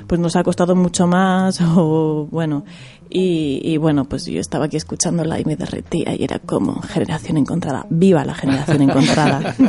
[0.08, 2.64] Pues nos ha costado mucho más o, bueno,
[3.10, 7.38] y, y bueno, pues yo estaba aquí escuchándola y me derretía y era como generación
[7.38, 7.86] encontrada.
[7.90, 9.56] ¡Viva la generación encontrada!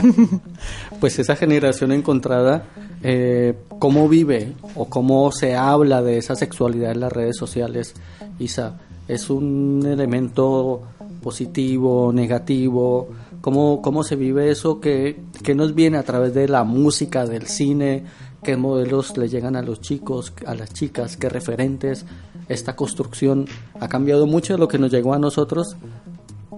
[1.00, 2.64] Pues esa generación encontrada,
[3.04, 7.94] eh, ¿cómo vive o cómo se habla de esa sexualidad en las redes sociales?
[8.40, 10.82] Isa, ¿es un elemento
[11.22, 13.10] positivo, negativo?
[13.40, 17.46] ¿Cómo, cómo se vive eso que, que nos viene a través de la música, del
[17.46, 18.04] cine?
[18.48, 21.18] ¿Qué modelos le llegan a los chicos, a las chicas?
[21.18, 22.06] ¿Qué referentes?
[22.48, 23.44] Esta construcción
[23.78, 25.76] ha cambiado mucho lo que nos llegó a nosotros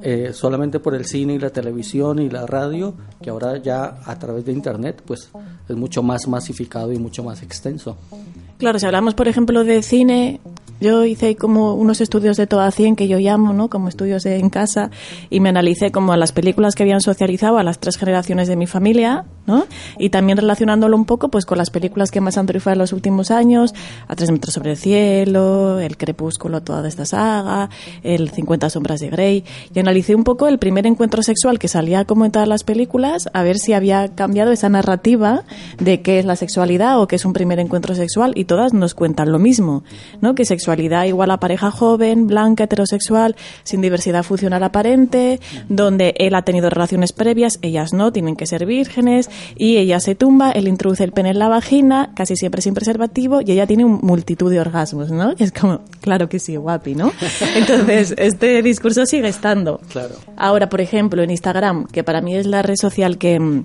[0.02, 4.18] eh, solamente por el cine y la televisión y la radio, que ahora ya a
[4.18, 5.30] través de internet pues
[5.68, 7.96] es mucho más masificado y mucho más extenso.
[8.58, 10.40] Claro, si hablamos, por ejemplo, de cine,
[10.80, 13.68] yo hice como unos estudios de toda 100 que yo llamo, ¿no?
[13.68, 14.90] Como estudios de- en casa
[15.30, 18.56] y me analicé como a las películas que habían socializado a las tres generaciones de
[18.56, 19.64] mi familia, ¿no?
[19.98, 22.92] Y también relacionándolo un poco pues con las películas que más han triunfado en los
[22.92, 23.74] últimos años,
[24.08, 27.68] A tres metros sobre el cielo, El crepúsculo, toda esta saga,
[28.02, 32.04] El 50 sombras de Grey y analicé un poco el primer encuentro sexual que salía
[32.04, 35.42] como en todas las películas, a ver si había cambiado esa narrativa
[35.80, 38.94] de qué es la sexualidad o qué es un primer encuentro sexual y todas nos
[38.94, 39.82] cuentan lo mismo,
[40.20, 40.36] ¿no?
[40.36, 46.42] Que sexualidad igual a pareja joven, blanca, heterosexual, sin diversidad funcional aparente, donde él ha
[46.42, 51.02] tenido relaciones previas, ellas no, tienen que ser vírgenes y ella se tumba, él introduce
[51.02, 54.60] el pene en la vagina, casi siempre sin preservativo y ella tiene un multitud de
[54.60, 55.32] orgasmos, ¿no?
[55.36, 57.10] Y es como, claro que sí, guapi, ¿no?
[57.56, 59.79] Entonces, este discurso sigue estando.
[60.36, 63.64] Ahora, por ejemplo, en Instagram, que para mí es la red social que, mm,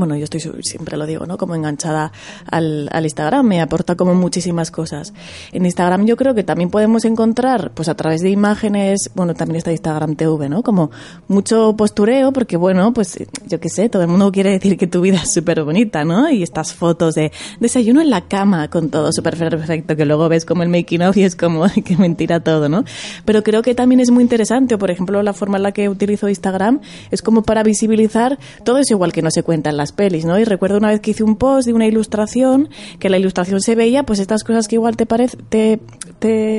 [0.00, 1.36] bueno, yo estoy siempre lo digo, ¿no?
[1.36, 2.10] Como enganchada
[2.50, 5.12] al, Instagram, me aporta como muchísimas cosas.
[5.52, 9.56] En Instagram yo creo que también podemos encontrar, pues a través de imágenes, bueno, también
[9.56, 10.62] está Instagram TV, ¿no?
[10.62, 10.90] Como
[11.28, 15.00] mucho postureo, porque bueno, pues yo qué sé, todo el mundo quiere decir que tu
[15.02, 16.30] vida es súper bonita, ¿no?
[16.30, 20.44] Y estas fotos de desayuno en la cama con todo súper perfecto, que luego ves
[20.44, 22.84] como el making of y es como que mentira todo, ¿no?
[23.24, 26.28] Pero creo que también es muy interesante, por ejemplo, la forma en la que utilizo
[26.28, 26.80] Instagram
[27.10, 30.38] es como para visibilizar todo eso igual que no se cuenta en las pelis, ¿no?
[30.38, 32.68] Y recuerdo una vez que hice un post de una ilustración,
[32.98, 35.80] que la ilustración se veía, pues estas cosas que igual te te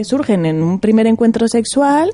[0.04, 2.14] surgen en un primer encuentro sexual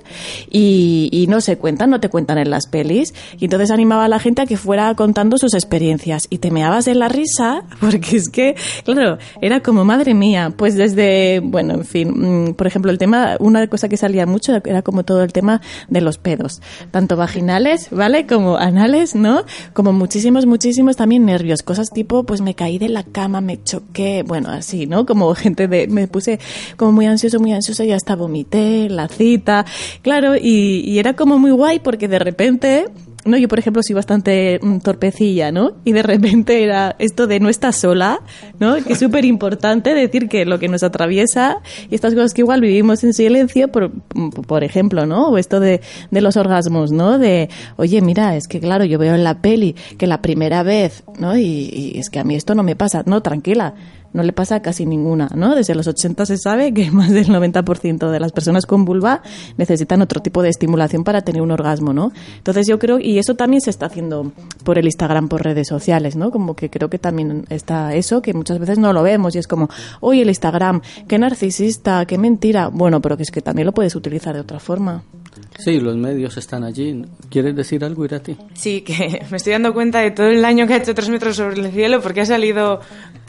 [0.50, 3.14] y, y no se cuentan, no te cuentan en las pelis.
[3.40, 6.88] Y entonces animaba a la gente a que fuera contando sus experiencias y te meabas
[6.88, 11.86] en la risa porque es que, claro, era como madre mía, pues desde, bueno, en
[11.86, 15.34] fin, mm, por ejemplo, el tema, una cosa que salía mucho era como todo el
[15.34, 18.26] tema de los pedos, tanto vaginales, ¿vale?
[18.26, 19.44] Como anales, ¿no?
[19.74, 24.24] Como muchísimos, muchísimos también nervios, cosas tipo, pues me caí de la cama, me choqué,
[24.24, 25.06] bueno, así, ¿no?
[25.06, 26.40] Como gente de, me puse
[26.76, 29.66] como muy ansioso, muy ansioso y hasta vomité, la cita,
[30.02, 32.86] claro, y, era como muy guay porque de repente
[33.26, 35.74] no, yo por ejemplo soy bastante mm, torpecilla, ¿no?
[35.84, 38.22] Y de repente era esto de no estás sola,
[38.60, 38.76] ¿no?
[38.76, 41.58] Que es súper importante decir que lo que nos atraviesa
[41.90, 43.92] y estas cosas que igual vivimos en silencio, por,
[44.48, 45.30] por ejemplo, ¿no?
[45.30, 47.20] O esto de, de los orgasmos, ¿no?
[47.20, 51.04] De, oye, mira, es que claro, yo veo en la peli que la primera vez,
[51.20, 51.38] ¿no?
[51.38, 53.76] Y, y es que a mí esto no me pasa, no, tranquila,
[54.14, 55.56] no le pasa a casi ninguna, ¿no?
[55.56, 59.22] Desde los 80 se sabe que más del 90% de las personas con vulva
[59.58, 62.12] necesitan otro tipo de estimulación para tener un orgasmo, ¿no?
[62.38, 64.32] Entonces yo creo, y eso también se está haciendo
[64.64, 66.32] por el Instagram, por redes sociales, ¿no?
[66.32, 69.48] Como que creo que también está eso, que muchas veces no lo vemos y es
[69.48, 72.70] como, oye, el Instagram, qué narcisista, qué mentira.
[72.70, 75.04] Bueno, pero que es que también lo puedes utilizar de otra forma.
[75.58, 77.04] Sí, los medios están allí.
[77.30, 78.38] ¿Quieres decir algo, Irati?
[78.54, 81.36] Sí, que me estoy dando cuenta de todo el daño que ha hecho Tres metros
[81.36, 82.80] sobre el cielo porque ha salido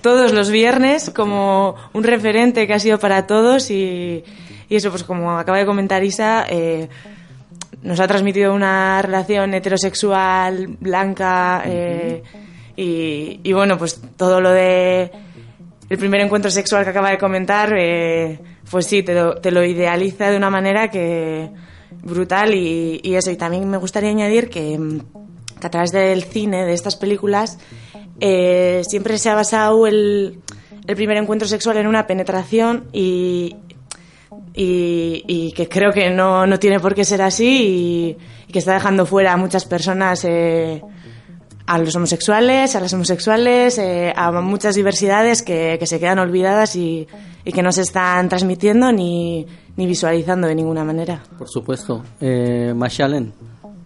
[0.00, 4.24] todos los viernes como un referente que ha sido para todos y,
[4.68, 6.88] y eso, pues como acaba de comentar Isa, eh,
[7.82, 12.22] nos ha transmitido una relación heterosexual, blanca eh,
[12.76, 15.10] y, y bueno, pues todo lo de
[15.88, 18.38] el primer encuentro sexual que acaba de comentar, eh,
[18.70, 21.50] pues sí, te lo, te lo idealiza de una manera que
[22.08, 23.30] brutal y, y eso.
[23.30, 25.00] Y también me gustaría añadir que, mm,
[25.60, 27.58] que a través del cine, de estas películas,
[28.20, 30.40] eh, siempre se ha basado el,
[30.86, 33.56] el primer encuentro sexual en una penetración y,
[34.54, 38.16] y, y que creo que no, no tiene por qué ser así y,
[38.48, 40.82] y que está dejando fuera a muchas personas, eh,
[41.68, 46.74] a los homosexuales, a las homosexuales, eh, a muchas diversidades que, que se quedan olvidadas
[46.76, 47.06] y,
[47.44, 49.46] y que no se están transmitiendo ni,
[49.76, 51.22] ni visualizando de ninguna manera.
[51.36, 52.02] Por supuesto.
[52.22, 53.34] Eh, Mashalen,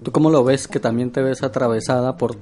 [0.01, 2.37] ¿tú cómo lo ves que también te ves atravesada por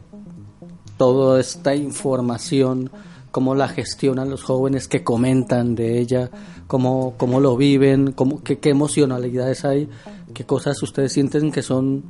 [0.99, 2.91] toda esta información?
[3.31, 4.89] ¿Cómo la gestionan los jóvenes?
[4.89, 6.31] ¿Qué comentan de ella?
[6.67, 8.13] ¿Cómo, cómo lo viven?
[8.13, 9.89] ¿Cómo, qué, ¿Qué emocionalidades hay?
[10.35, 12.05] ¿Qué cosas ustedes sienten que son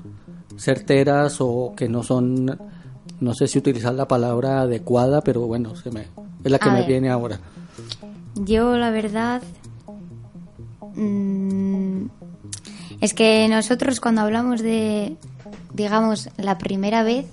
[0.57, 2.59] certeras o que no son,
[3.21, 6.07] no sé si utilizar la palabra adecuada, pero bueno, se me,
[6.45, 6.89] es la que A me ver.
[6.89, 7.39] viene ahora.
[8.35, 9.43] Yo, la verdad,
[10.95, 12.05] mm,
[13.01, 15.17] es que nosotros cuando hablamos de,
[15.75, 17.27] digamos, la primera vez,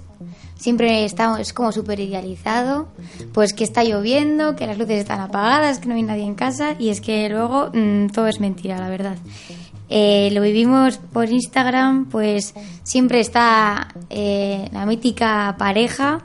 [0.56, 2.88] siempre estamos, es como súper idealizado,
[3.34, 6.76] pues que está lloviendo, que las luces están apagadas, que no hay nadie en casa,
[6.80, 9.18] y es que luego mm, todo es mentira, la verdad.
[9.90, 16.24] Eh, lo vivimos por Instagram, pues siempre está eh, la mítica pareja,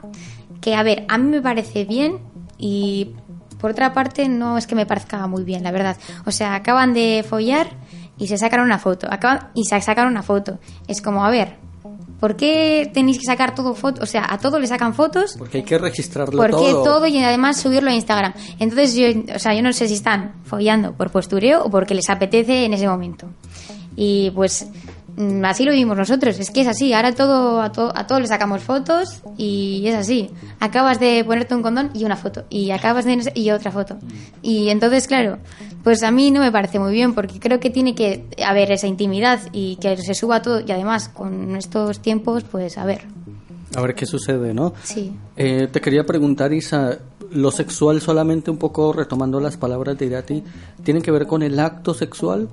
[0.61, 2.19] que a ver, a mí me parece bien
[2.57, 3.11] y
[3.59, 5.97] por otra parte no es que me parezca muy bien, la verdad.
[6.25, 7.67] O sea, acaban de follar
[8.17, 10.59] y se sacan una foto, acaban y se sacan una foto.
[10.87, 11.55] Es como, a ver,
[12.23, 14.01] ¿por qué tenéis que sacar todo foto?
[14.01, 16.83] O sea, a todo le sacan fotos Porque hay que registrarlo ¿Por qué todo.
[16.85, 18.33] todo y además subirlo a Instagram?
[18.59, 22.09] Entonces yo, o sea, yo no sé si están follando por postureo o porque les
[22.09, 23.27] apetece en ese momento.
[23.97, 24.67] Y pues
[25.43, 28.27] así lo vivimos nosotros, es que es así, ahora todo a, to- a todos le
[28.27, 30.29] sacamos fotos y es así.
[30.59, 33.97] Acabas de ponerte un condón y una foto y acabas de y otra foto.
[34.41, 35.37] Y entonces, claro,
[35.83, 38.87] pues a mí no me parece muy bien porque creo que tiene que haber esa
[38.87, 43.01] intimidad y que se suba todo y además con estos tiempos, pues a ver.
[43.75, 44.73] A ver qué sucede, ¿no?
[44.83, 45.13] Sí.
[45.35, 46.99] Eh, te quería preguntar, Isa,
[47.31, 50.43] lo sexual solamente un poco retomando las palabras de Irati,
[50.83, 52.49] ¿tiene que ver con el acto sexual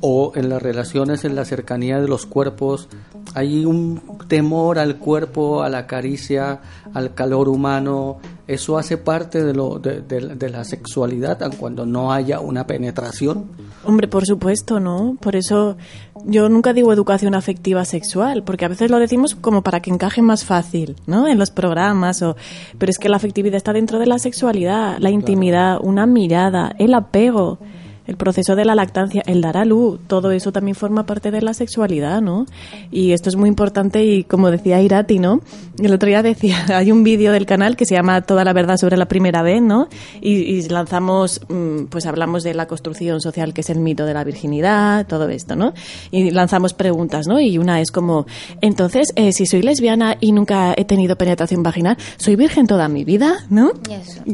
[0.00, 2.88] o en las relaciones, en la cercanía de los cuerpos?
[3.34, 6.60] ¿Hay un temor al cuerpo, a la caricia,
[6.94, 8.18] al calor humano?
[8.46, 12.66] ¿Eso hace parte de, lo, de, de- de la sexualidad aun cuando no haya una
[12.66, 13.46] penetración?
[13.84, 15.16] Hombre, por supuesto, ¿no?
[15.20, 15.76] Por eso
[16.24, 20.22] yo nunca digo educación afectiva sexual, porque a veces lo decimos como para que encaje
[20.22, 21.26] más fácil, ¿no?
[21.26, 22.36] En los programas, o...
[22.78, 26.94] pero es que la afectividad está dentro de la sexualidad, la intimidad, una mirada, el
[26.94, 27.58] apego,
[28.06, 31.42] el proceso de la lactancia, el dar a luz, todo eso también forma parte de
[31.42, 32.46] la sexualidad, ¿no?
[32.90, 35.40] Y esto es muy importante y como decía Irati, ¿no?
[35.78, 38.76] El otro día decía, hay un vídeo del canal que se llama Toda la verdad
[38.76, 39.88] sobre la primera vez, ¿no?
[40.20, 44.14] Y, y lanzamos, mm, pues hablamos de la construcción social que es el mito de
[44.14, 45.72] la virginidad, todo esto, ¿no?
[46.10, 47.40] Y lanzamos preguntas, ¿no?
[47.40, 48.26] Y una es como,
[48.60, 53.04] entonces, eh, si soy lesbiana y nunca he tenido penetración vaginal, ¿soy virgen toda mi
[53.04, 53.72] vida, ¿no?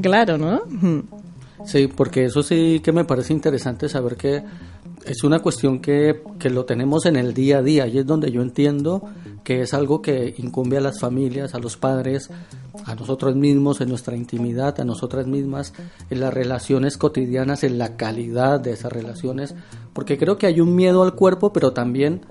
[0.01, 0.62] Claro, ¿no?
[1.64, 4.42] Sí, porque eso sí que me parece interesante saber que
[5.04, 8.30] es una cuestión que, que lo tenemos en el día a día y es donde
[8.30, 9.02] yo entiendo
[9.44, 12.30] que es algo que incumbe a las familias, a los padres,
[12.84, 15.72] a nosotros mismos, en nuestra intimidad, a nosotras mismas,
[16.10, 19.54] en las relaciones cotidianas, en la calidad de esas relaciones,
[19.92, 22.22] porque creo que hay un miedo al cuerpo, pero también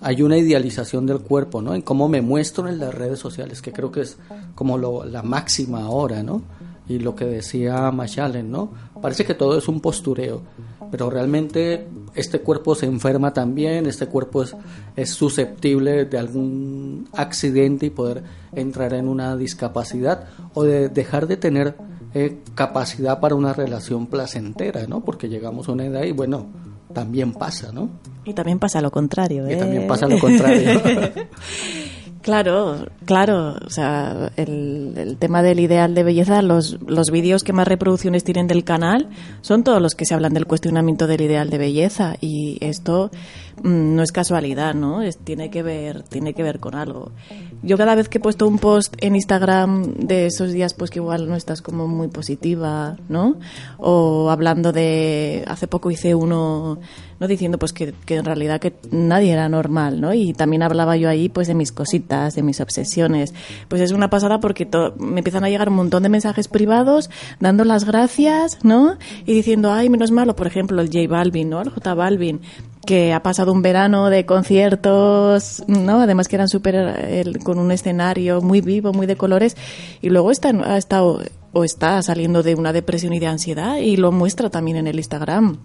[0.00, 1.74] hay una idealización del cuerpo, ¿no?
[1.74, 4.18] En cómo me muestro en las redes sociales, que creo que es
[4.54, 6.42] como lo, la máxima ahora, ¿no?
[6.88, 8.70] Y lo que decía Machalen, ¿no?
[9.00, 10.42] Parece que todo es un postureo,
[10.90, 14.56] pero realmente este cuerpo se enferma también, este cuerpo es,
[14.96, 18.22] es susceptible de algún accidente y poder
[18.52, 21.76] entrar en una discapacidad o de dejar de tener
[22.14, 25.04] eh, capacidad para una relación placentera, ¿no?
[25.04, 26.46] Porque llegamos a una edad y bueno,
[26.92, 27.90] también pasa, ¿no?
[28.24, 29.54] Y también pasa lo contrario, ¿eh?
[29.54, 30.80] Y también pasa lo contrario.
[32.28, 33.56] Claro, claro.
[33.64, 38.22] O sea, el, el, tema del ideal de belleza, los, los vídeos que más reproducciones
[38.22, 39.08] tienen del canal
[39.40, 42.16] son todos los que se hablan del cuestionamiento del ideal de belleza.
[42.20, 43.10] Y esto
[43.62, 45.02] no es casualidad, ¿no?
[45.02, 47.12] Es, tiene, que ver, tiene que ver con algo.
[47.62, 50.98] Yo cada vez que he puesto un post en Instagram de esos días, pues que
[50.98, 53.36] igual no estás como muy positiva, ¿no?
[53.78, 55.44] O hablando de...
[55.46, 56.78] Hace poco hice uno
[57.20, 60.14] no diciendo pues que, que, en realidad que nadie era normal, ¿no?
[60.14, 63.34] Y también hablaba yo ahí pues de mis cositas, de mis obsesiones.
[63.68, 67.64] Pues es una pasada porque me empiezan a llegar un montón de mensajes privados dando
[67.64, 68.98] las gracias, ¿no?
[69.26, 71.60] Y diciendo, ay, menos malo, por ejemplo, el J Balvin, ¿no?
[71.60, 72.40] El J Balvin
[72.88, 76.00] que ha pasado un verano de conciertos, ¿no?
[76.00, 79.58] Además que eran súper con un escenario muy vivo, muy de colores
[80.00, 81.20] y luego está, ha estado
[81.52, 84.96] o está saliendo de una depresión y de ansiedad y lo muestra también en el
[84.96, 85.58] Instagram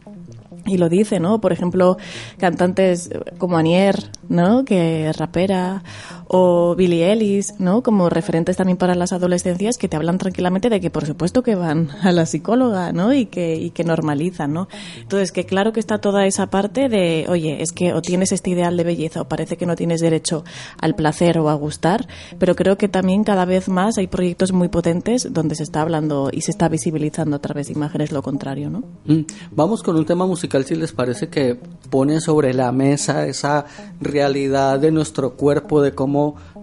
[0.65, 1.39] y lo dice, ¿no?
[1.39, 1.95] Por ejemplo,
[2.39, 4.65] cantantes como Anier, ¿no?
[4.65, 5.82] Que es rapera,
[6.28, 7.84] o Billie Ellis, ¿no?
[7.84, 11.55] Como referentes también para las adolescencias que te hablan tranquilamente de que por supuesto que
[11.55, 13.13] van a la psicóloga, ¿no?
[13.13, 14.67] Y que, y que normalizan, ¿no?
[14.99, 18.51] Entonces, que claro que está toda esa parte de, oye, es que o tienes este
[18.51, 20.43] ideal de belleza o parece que no tienes derecho
[20.80, 22.07] al placer o a gustar,
[22.39, 26.30] pero creo que también cada vez más hay proyectos muy potentes donde se está hablando
[26.32, 28.84] y se está visibilizando a través de imágenes lo contrario, ¿no?
[29.05, 29.26] Mm.
[29.51, 31.57] Vamos con un tema musical, si les parece que
[31.89, 33.65] pone sobre la mesa esa
[33.99, 36.12] realidad de nuestro cuerpo, de cómo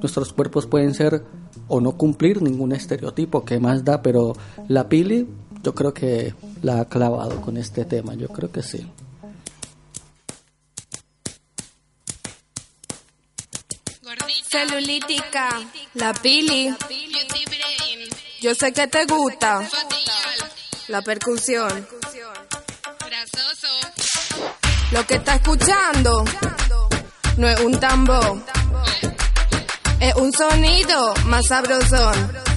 [0.01, 1.24] nuestros cuerpos pueden ser
[1.68, 4.34] o no cumplir ningún estereotipo, que más da, pero
[4.68, 5.28] la Pili
[5.62, 8.86] yo creo que la ha clavado con este tema, yo creo que sí.
[14.51, 15.48] Celulítica,
[15.94, 16.74] la Pili.
[18.40, 19.68] Yo sé que te gusta.
[20.88, 21.86] La percusión.
[24.90, 26.24] Lo que está escuchando
[27.36, 28.42] no es un tambor.
[30.01, 32.14] Es un sonido más sabrosón.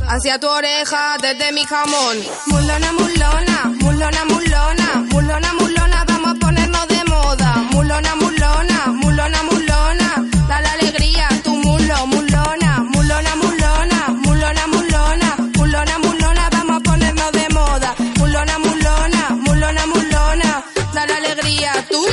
[0.08, 2.18] Hacia tu oreja desde mi jamón.
[2.48, 7.56] Mulona, mulona, mulona, mulona, mulona, mulona, vamos a ponernos de moda.
[7.72, 16.00] Mulona, mulona, mulona, mulona, da la alegría tu mulo, mulona, mulona, mulona, mulona, mulona, mulona,
[16.00, 17.96] mulona, vamos a ponernos de moda.
[18.20, 20.64] Mulona, mulona, mulona, mulona,
[20.94, 22.06] da la alegría tu.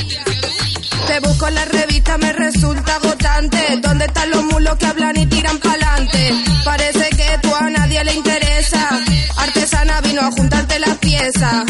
[1.06, 2.98] Te busco en la revista, me resulta
[3.40, 6.34] ¿Dónde están los mulos que hablan y tiran pa'lante?
[6.62, 8.86] Parece que tú a nadie le interesa.
[9.38, 11.64] Artesana vino a juntarte las piezas.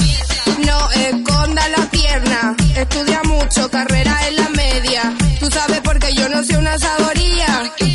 [0.67, 2.57] No esconda la pierna.
[2.75, 4.10] Estudia mucho, carrera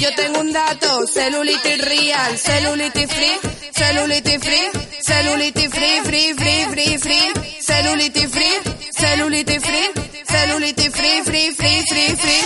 [0.06, 3.40] Yo tengo un dato, celulitis real, celulitis free,
[3.74, 4.70] celulitis free,
[5.02, 8.56] celulitis free, free, free, free, free, celulitis free,
[8.92, 9.90] celulitis free,
[10.28, 12.44] celulitis free, free, free, free, free.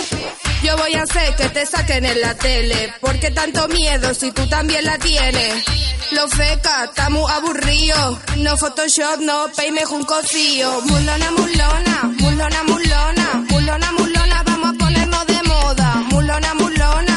[0.62, 2.94] Yo voy a hacer que te saquen en la tele.
[2.98, 5.62] ¿Por qué tanto miedo si tú también la tienes?
[6.12, 8.18] Lo feca, está muy aburrido.
[8.38, 10.80] No Photoshop, no peime un cocío.
[10.86, 15.94] Mulona, mulona, mulona, mulona, mulona, mulona, vamos a ponernos de moda.
[16.10, 17.09] Mulona, mulona,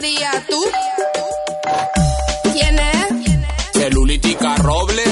[0.00, 0.62] alegría tu.
[2.52, 3.72] ¿Quién es?
[3.72, 5.02] Celulítica Roble,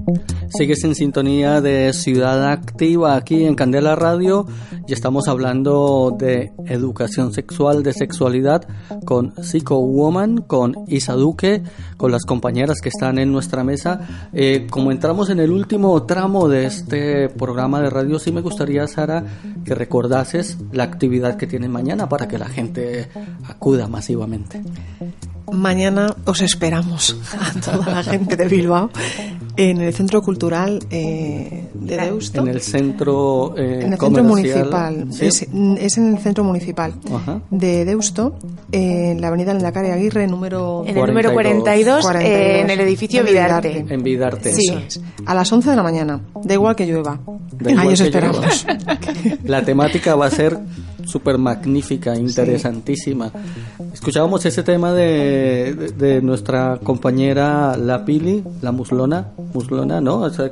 [0.56, 4.46] Sigues en sintonía de Ciudad Activa aquí en Candela Radio
[4.86, 8.64] y estamos hablando de educación sexual, de sexualidad
[9.04, 11.64] con Psycho Woman, con Isa Duque,
[11.96, 14.28] con las compañeras que están en nuestra mesa.
[14.32, 18.86] Eh, como entramos en el último tramo de este programa de radio, sí me gustaría,
[18.86, 19.24] Sara,
[19.64, 23.08] que recordases la actividad que tienen mañana para que la gente
[23.48, 24.62] acuda masivamente.
[25.52, 28.90] Mañana os esperamos a toda la gente de Bilbao
[29.56, 32.40] en el Centro Cultural eh, de Deusto.
[32.40, 35.06] En el centro, eh, en el centro municipal.
[35.10, 35.26] ¿sí?
[35.26, 37.40] Es, es en el centro municipal Ajá.
[37.50, 38.36] de Deusto,
[38.72, 43.26] en la avenida Lendakari Aguirre, número En el número 42, eh, en el edificio En
[43.26, 43.84] Vidarte.
[43.88, 44.52] En Vidarte.
[44.54, 44.72] Sí,
[45.26, 46.20] a las 11 de la mañana.
[46.42, 47.20] Da igual que llueva.
[47.60, 48.66] Da igual Ahí os que esperamos.
[48.66, 48.98] llueva.
[49.44, 50.58] La temática va a ser
[51.04, 53.30] súper magnífica, interesantísima.
[53.92, 60.20] Escuchábamos ese tema de, de, de nuestra compañera La Pili, la muslona, muslona, ¿no?
[60.20, 60.50] O sea,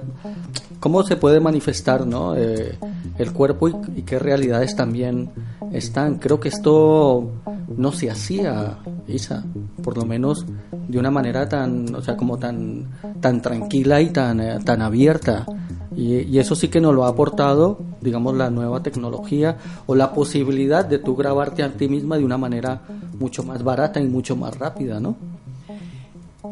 [0.81, 2.35] cómo se puede manifestar, ¿no?
[2.37, 2.77] Eh,
[3.19, 5.31] el cuerpo y, qué realidades también
[5.73, 6.17] están.
[6.17, 7.31] Creo que esto
[7.77, 9.45] no se hacía, Isa,
[9.83, 10.45] por lo menos
[10.89, 12.91] de una manera tan, o sea, como tan,
[13.21, 15.47] tan tranquila y tan, eh, tan abierta.
[15.95, 20.13] Y, y eso sí que nos lo ha aportado, digamos, la nueva tecnología o la
[20.13, 22.81] posibilidad de tú grabarte a ti misma de una manera
[23.21, 25.17] mucho más barata y mucho más rápida, ¿no?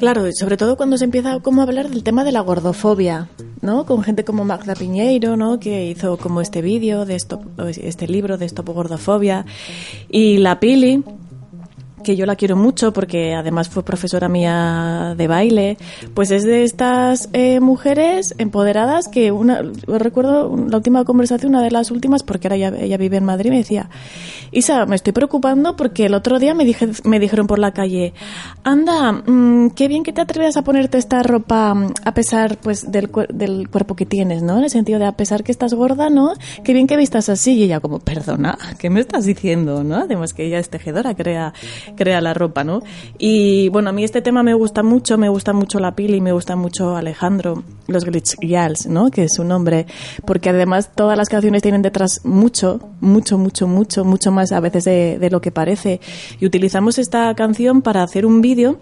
[0.01, 3.28] Claro, y sobre todo cuando se empieza como a hablar del tema de la gordofobia,
[3.61, 3.84] ¿no?
[3.84, 5.61] Con gente como Magda Piñeiro, ¿no?
[5.61, 9.44] Que hizo como este vídeo de Stop, este libro de Stop Gordofobia
[10.09, 11.05] y la Pili
[12.03, 15.78] que yo la quiero mucho porque además fue profesora mía de baile,
[16.14, 21.70] pues es de estas eh, mujeres empoderadas que una, recuerdo la última conversación, una de
[21.70, 23.90] las últimas, porque ahora ella, ella vive en Madrid, me decía,
[24.53, 28.14] Isa, me estoy preocupando porque el otro día me, dije, me dijeron por la calle,
[28.64, 32.90] anda, mmm, qué bien que te atreves a ponerte esta ropa mm, a pesar pues
[32.90, 34.59] del, del cuerpo que tienes, ¿no?
[34.59, 36.34] En el sentido de a pesar que estás gorda, ¿no?
[36.64, 37.55] Qué bien que vistas así.
[37.55, 39.96] Y ella como, perdona, ¿qué me estás diciendo, no?
[39.96, 41.53] Además que ella es tejedora, crea,
[41.97, 42.82] crea la ropa, ¿no?
[43.18, 46.32] Y bueno, a mí este tema me gusta mucho, me gusta mucho la Pili, me
[46.32, 49.11] gusta mucho Alejandro, los Glitch Girls, ¿no?
[49.11, 49.86] Que es su nombre,
[50.24, 54.84] porque además todas las canciones tienen detrás mucho, mucho, mucho, mucho, mucho más a veces
[54.84, 56.01] de, de lo que parece.
[56.41, 58.78] Y utilizamos esta canción para hacer un vídeo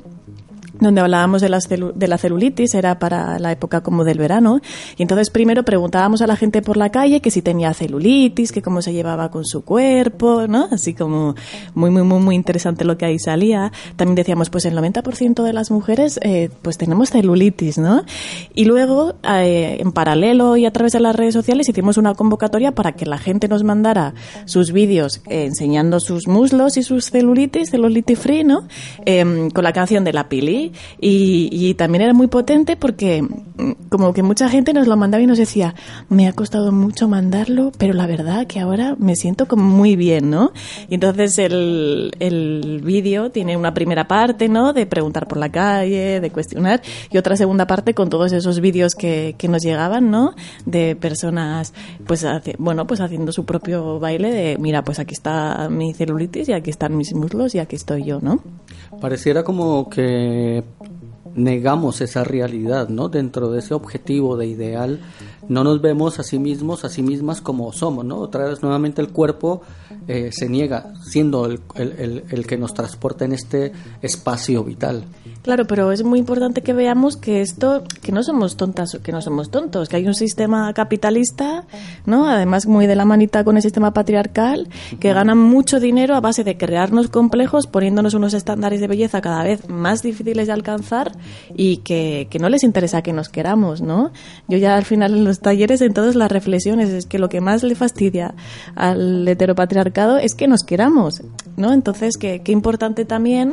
[0.80, 4.60] donde hablábamos de la, de la celulitis, era para la época como del verano,
[4.96, 8.62] y entonces primero preguntábamos a la gente por la calle que si tenía celulitis, que
[8.62, 10.68] cómo se llevaba con su cuerpo, ¿no?
[10.70, 11.34] Así como
[11.74, 13.72] muy, muy, muy, muy interesante lo que ahí salía.
[13.96, 18.04] También decíamos, pues el 90% de las mujeres, eh, pues tenemos celulitis, ¿no?
[18.54, 22.72] Y luego, eh, en paralelo y a través de las redes sociales, hicimos una convocatoria
[22.72, 24.14] para que la gente nos mandara
[24.44, 28.66] sus vídeos eh, enseñando sus muslos y sus celulitis, celulitis free, ¿no?
[29.04, 30.67] Em, con la canción de la Pili.
[31.00, 35.22] Y, y también era muy potente porque mm, como que mucha gente nos lo mandaba
[35.22, 35.74] y nos decía,
[36.08, 40.30] me ha costado mucho mandarlo, pero la verdad que ahora me siento como muy bien,
[40.30, 40.52] ¿no?
[40.88, 44.72] Y entonces el, el vídeo tiene una primera parte, ¿no?
[44.72, 48.94] De preguntar por la calle, de cuestionar, y otra segunda parte con todos esos vídeos
[48.94, 50.34] que, que nos llegaban, ¿no?
[50.66, 51.72] De personas,
[52.06, 56.48] pues, hace- bueno, pues haciendo su propio baile de, mira, pues aquí está mi celulitis
[56.48, 58.40] y aquí están mis muslos y aquí estoy yo, ¿no?
[59.00, 60.62] Pareciera como que
[61.38, 63.08] negamos esa realidad, ¿no?
[63.08, 65.00] Dentro de ese objetivo de ideal,
[65.48, 68.16] no nos vemos a sí mismos, a sí mismas como somos, ¿no?
[68.18, 69.62] Otra vez nuevamente el cuerpo
[70.06, 73.72] eh, se niega, siendo el, el- el- el que nos transporta en este
[74.02, 75.04] espacio vital.
[75.42, 79.22] Claro, pero es muy importante que veamos que esto, que no somos tontas, que no
[79.22, 81.64] somos tontos, que hay un sistema capitalista,
[82.06, 82.28] ¿no?
[82.28, 84.68] Además muy de la manita con el sistema patriarcal,
[85.00, 89.42] que gana mucho dinero a base de crearnos complejos, poniéndonos unos estándares de belleza cada
[89.44, 91.12] vez más difíciles de alcanzar
[91.54, 94.12] y que, que no les interesa que nos queramos, ¿no?
[94.48, 97.40] Yo ya al final en los talleres, en todas las reflexiones, es que lo que
[97.40, 98.34] más le fastidia
[98.74, 101.22] al heteropatriarcado es que nos queramos,
[101.56, 101.72] ¿no?
[101.72, 103.52] Entonces, que qué importante también,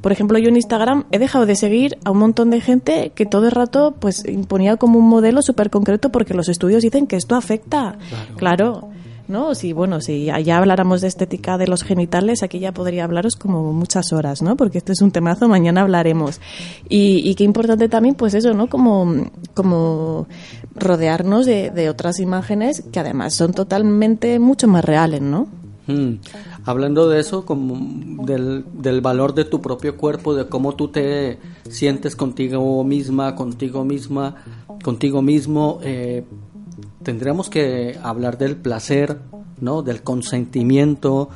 [0.00, 3.26] por ejemplo, yo en Instagram he dejado de seguir a un montón de gente que
[3.26, 7.16] todo el rato pues imponía como un modelo súper concreto porque los estudios dicen que
[7.16, 7.98] esto afecta.
[8.36, 8.88] Claro.
[9.30, 9.54] ¿No?
[9.54, 13.72] Si, bueno, si ya habláramos de estética de los genitales, aquí ya podría hablaros como
[13.72, 14.56] muchas horas, ¿no?
[14.56, 16.40] Porque este es un temazo, mañana hablaremos.
[16.88, 18.68] Y, y qué importante también, pues eso, ¿no?
[18.68, 20.26] Como, como
[20.74, 25.48] rodearnos de, de otras imágenes que además son totalmente mucho más reales, ¿no?
[25.86, 26.20] Mm.
[26.64, 31.38] Hablando de eso, como del, del valor de tu propio cuerpo, de cómo tú te
[31.68, 34.36] sientes contigo misma, contigo misma,
[34.82, 36.24] contigo mismo, eh,
[37.02, 39.18] tendríamos que hablar del placer,
[39.60, 39.82] ¿no?
[39.82, 41.28] Del consentimiento,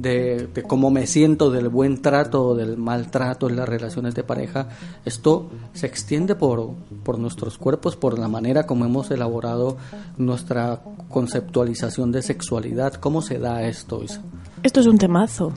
[0.00, 4.68] de, cómo me siento, del buen trato o del maltrato en las relaciones de pareja.
[5.04, 9.76] Esto se extiende por, por nuestros cuerpos, por la manera como hemos elaborado
[10.16, 12.94] nuestra conceptualización de sexualidad.
[12.94, 14.02] ¿Cómo se da esto?
[14.62, 15.52] Esto es un temazo.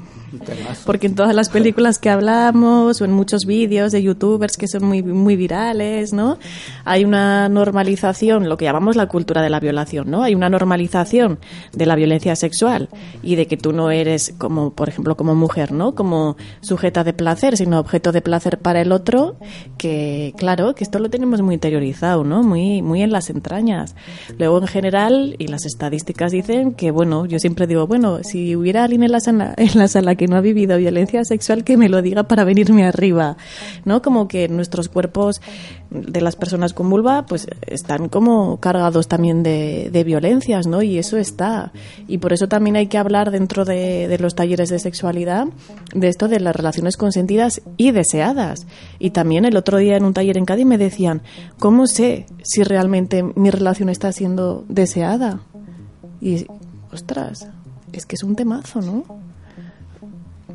[0.85, 4.85] Porque en todas las películas que hablamos o en muchos vídeos de youtubers que son
[4.85, 6.37] muy, muy virales, ¿no?
[6.85, 10.23] Hay una normalización, lo que llamamos la cultura de la violación, ¿no?
[10.23, 11.39] Hay una normalización
[11.71, 12.89] de la violencia sexual
[13.21, 15.95] y de que tú no eres como, por ejemplo, como mujer, ¿no?
[15.95, 19.35] Como sujeta de placer, sino objeto de placer para el otro,
[19.77, 22.43] que claro, que esto lo tenemos muy interiorizado, ¿no?
[22.43, 23.95] Muy, muy en las entrañas.
[24.37, 28.83] Luego, en general, y las estadísticas dicen que, bueno, yo siempre digo, bueno, si hubiera
[28.83, 31.89] alguien en la sala, en la sala que no ha vivido violencia sexual, que me
[31.89, 33.37] lo diga para venirme arriba,
[33.85, 34.01] ¿no?
[34.01, 35.41] Como que nuestros cuerpos
[35.89, 40.81] de las personas con vulva, pues están como cargados también de, violencias, ¿no?
[40.81, 41.71] Y eso está.
[42.07, 45.47] Y por eso también hay que hablar dentro de, de los talleres de sexualidad
[45.93, 48.65] de esto de las relaciones consentidas y deseadas.
[48.99, 51.21] Y también el otro día en un taller en Cádiz me decían,
[51.59, 55.41] ¿cómo sé si realmente mi relación está siendo deseada?
[56.21, 56.45] Y,
[56.91, 57.47] ostras,
[57.91, 59.03] es que es un temazo, ¿no?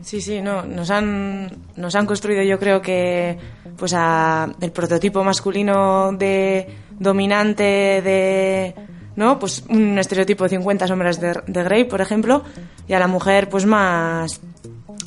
[0.02, 3.36] Sí, sí, no, nos han, nos han construido yo creo que
[3.76, 7.62] pues a el prototipo masculino de dominante
[8.02, 8.74] de
[9.16, 9.38] ¿no?
[9.38, 12.44] Pues un estereotipo de 50 sombras de, de Grey, por ejemplo,
[12.86, 14.40] y a la mujer pues más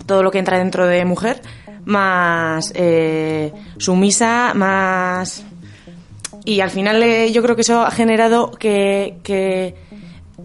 [0.05, 1.41] todo lo que entra dentro de mujer,
[1.85, 5.45] más eh, sumisa, más
[6.43, 9.75] y al final eh, yo creo que eso ha generado que, que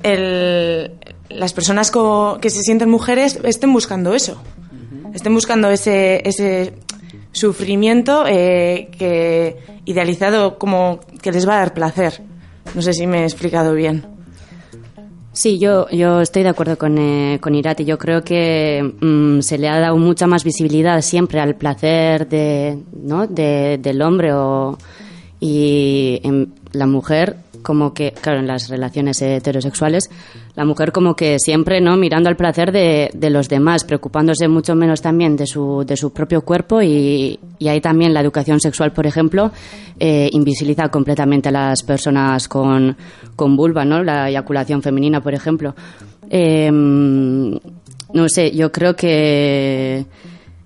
[0.02, 0.92] el,
[1.28, 4.40] las personas co- que se sienten mujeres estén buscando eso.
[5.14, 6.74] Estén buscando ese, ese
[7.32, 12.22] sufrimiento eh, que idealizado como que les va a dar placer.
[12.74, 14.04] No sé si me he explicado bien.
[15.32, 17.84] Sí, yo, yo estoy de acuerdo con, eh, con Irati.
[17.84, 22.78] Yo creo que mm, se le ha dado mucha más visibilidad siempre al placer de,
[22.94, 23.26] ¿no?
[23.26, 24.78] de- del hombre o,
[25.38, 30.10] y en la mujer como que, claro, en las relaciones heterosexuales,
[30.54, 31.96] la mujer como que siempre, ¿no?
[31.96, 36.12] Mirando al placer de, de los demás, preocupándose mucho menos también de su, de su
[36.12, 39.50] propio cuerpo y, y ahí también la educación sexual, por ejemplo,
[39.98, 42.96] eh, invisibiliza completamente a las personas con,
[43.34, 44.02] con vulva, ¿no?
[44.02, 45.74] La eyaculación femenina, por ejemplo.
[46.30, 50.06] Eh, no sé, yo creo que,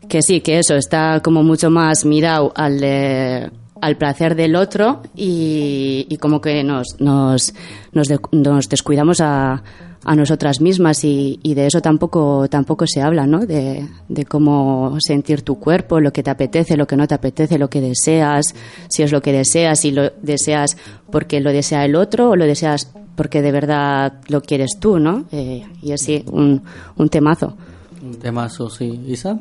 [0.08, 5.02] que sí, que eso está como mucho más mirado al, de- al placer del otro
[5.16, 7.54] y, como que nos, nos,
[7.92, 9.62] nos, de- nos descuidamos a,
[10.04, 13.46] a nosotras mismas y, y de eso tampoco, tampoco se habla, ¿no?
[13.46, 17.58] De, de cómo sentir tu cuerpo, lo que te apetece, lo que no te apetece,
[17.58, 18.54] lo que deseas,
[18.88, 20.76] si es lo que deseas, si lo deseas
[21.10, 25.24] porque lo desea el otro o lo deseas porque de verdad lo quieres tú, ¿no?
[25.32, 26.62] Eh, y así, un,
[26.96, 27.54] un temazo.
[28.02, 28.98] Un temazo, sí.
[29.06, 29.38] ¿Isa?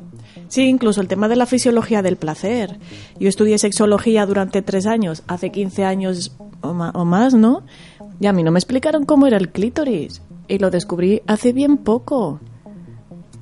[0.50, 2.80] Sí, incluso el tema de la fisiología del placer.
[3.20, 6.74] Yo estudié sexología durante tres años, hace 15 años o
[7.06, 7.64] más, ¿no?
[8.20, 10.22] Y a mí no me explicaron cómo era el clítoris.
[10.48, 12.40] Y lo descubrí hace bien poco.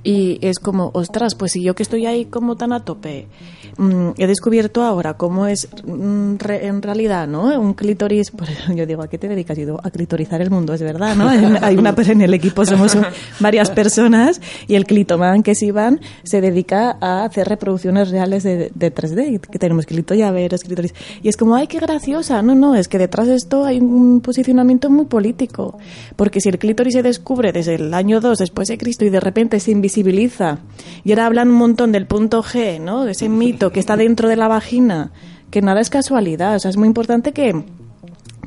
[0.10, 3.28] Y es como, ostras, pues si yo que estoy ahí como tan a tope,
[3.78, 7.60] mm, he descubierto ahora cómo es mm, re- en realidad, ¿no?
[7.60, 9.58] Un clítoris, por eso yo digo, ¿a qué te dedicas?
[9.58, 11.28] Yo a clitorizar el mundo, es verdad, ¿no?
[11.28, 13.06] Hay una en el equipo, somos un-
[13.42, 18.72] varias personas y el clitoman que es Iván se dedica a hacer reproducciones reales de,
[18.74, 20.94] de 3D, que tenemos clitollaveros, clítoris.
[21.22, 22.42] Y es como, ay, qué graciosa.
[22.42, 25.78] No, no, es que detrás de esto hay un posicionamiento muy político.
[26.16, 29.20] Porque si el clítoris se descubre desde el año 2 después de Cristo y de
[29.20, 29.72] repente se
[31.04, 33.08] y ahora hablan un montón del punto G, ¿no?
[33.08, 35.12] Ese mito que está dentro de la vagina,
[35.50, 36.56] que nada es casualidad.
[36.56, 37.64] O sea, es muy importante que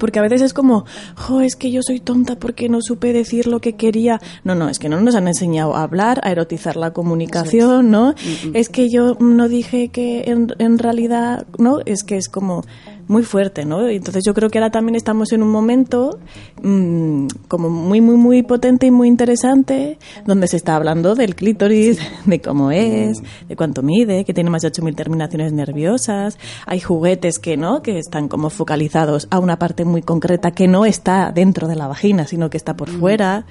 [0.00, 0.84] porque a veces es como,
[1.14, 4.20] jo, es que yo soy tonta porque no supe decir lo que quería.
[4.42, 8.14] No, no, es que no nos han enseñado a hablar, a erotizar la comunicación, ¿no?
[8.54, 11.78] Es que yo no dije que en, en realidad, ¿no?
[11.84, 12.64] Es que es como,
[13.10, 13.88] muy fuerte, ¿no?
[13.88, 16.20] Entonces yo creo que ahora también estamos en un momento
[16.62, 21.98] mm, como muy, muy, muy potente y muy interesante, donde se está hablando del clítoris,
[22.24, 26.38] de cómo es, de cuánto mide, que tiene más de 8.000 terminaciones nerviosas.
[26.66, 30.86] Hay juguetes que no, que están como focalizados a una parte muy concreta que no
[30.86, 33.44] está dentro de la vagina, sino que está por fuera.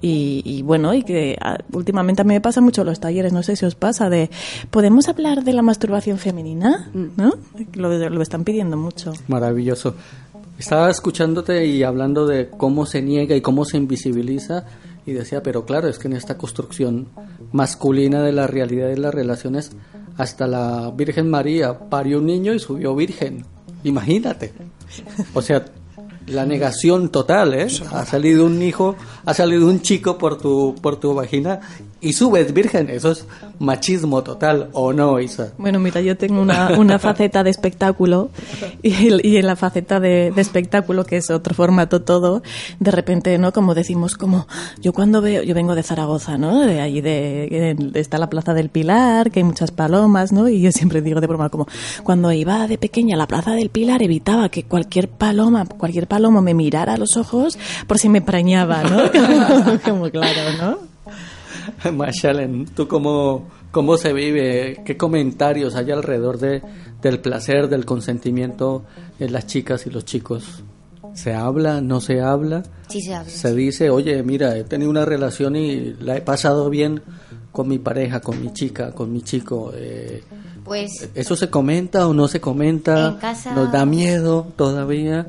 [0.00, 3.32] Y, y bueno, y que ah, últimamente a mí me pasa mucho en los talleres,
[3.32, 4.30] no sé si os pasa, de
[4.70, 6.90] ¿podemos hablar de la masturbación femenina?
[6.92, 7.32] ¿No?
[7.74, 9.12] Lo, lo están pidiendo mucho.
[9.28, 9.94] Maravilloso.
[10.58, 14.66] Estaba escuchándote y hablando de cómo se niega y cómo se invisibiliza
[15.06, 17.08] y decía, pero claro, es que en esta construcción
[17.52, 19.72] masculina de la realidad de las relaciones,
[20.16, 23.44] hasta la Virgen María parió un niño y subió virgen.
[23.82, 24.52] Imagínate.
[25.34, 25.64] O sea,
[26.26, 27.66] la negación total, ¿eh?
[27.92, 31.60] Ha salido un hijo, ha salido un chico por tu, por tu vagina
[32.04, 32.90] y subes virgen.
[32.90, 33.26] Eso es
[33.58, 35.52] machismo total, ¿o no, Isa?
[35.58, 38.30] Bueno, mira, yo tengo una, una faceta de espectáculo
[38.82, 42.42] y, en la faceta de, espectáculo, que es otro formato todo,
[42.78, 43.52] de repente, ¿no?
[43.52, 44.46] Como decimos, como
[44.80, 46.60] yo cuando veo, yo vengo de Zaragoza, ¿no?
[46.60, 50.48] De allí de, de- está la Plaza del Pilar, que hay muchas palomas, ¿no?
[50.48, 51.66] Y yo siempre digo de broma, como
[52.02, 56.42] cuando iba de pequeña a la Plaza del Pilar evitaba que cualquier paloma, cualquier palomo
[56.42, 59.78] me mirara a los ojos por si me preñaba, ¿no?
[59.84, 60.93] como claro, ¿no?
[61.92, 64.82] Mashalen, ¿tú cómo, cómo se vive?
[64.84, 66.62] ¿Qué comentarios hay alrededor de,
[67.02, 68.84] del placer, del consentimiento
[69.18, 70.62] en las chicas y los chicos?
[71.14, 71.80] ¿Se habla?
[71.80, 72.62] ¿No se habla?
[72.88, 73.30] Sí se habla.
[73.30, 77.02] Se dice, oye, mira, he tenido una relación y la he pasado bien
[77.52, 79.70] con mi pareja, con mi chica, con mi chico.
[79.76, 80.22] eh,
[80.64, 83.10] Pues ¿Eso se comenta o no se comenta?
[83.10, 85.26] En casa- ¿Nos da miedo todavía?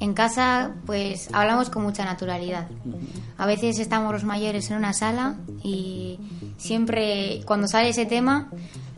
[0.00, 2.68] En casa, pues hablamos con mucha naturalidad.
[3.36, 6.18] A veces estamos los mayores en una sala y
[6.56, 8.50] siempre, cuando sale ese tema,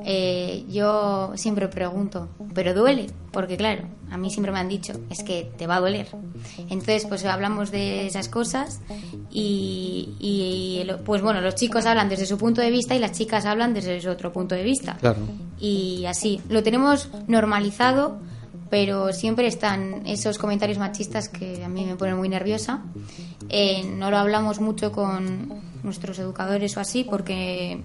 [0.05, 3.09] eh, yo siempre pregunto, ¿pero duele?
[3.32, 6.09] Porque claro, a mí siempre me han dicho, es que te va a doler.
[6.59, 8.80] Entonces, pues hablamos de esas cosas
[9.30, 13.44] y, y, pues bueno, los chicos hablan desde su punto de vista y las chicas
[13.46, 14.96] hablan desde su otro punto de vista.
[15.00, 15.20] Claro.
[15.59, 18.18] Y así, lo tenemos normalizado,
[18.73, 22.81] pero siempre están esos comentarios machistas que a mí me ponen muy nerviosa.
[23.51, 27.83] Eh, no lo hablamos mucho con nuestros educadores o así, porque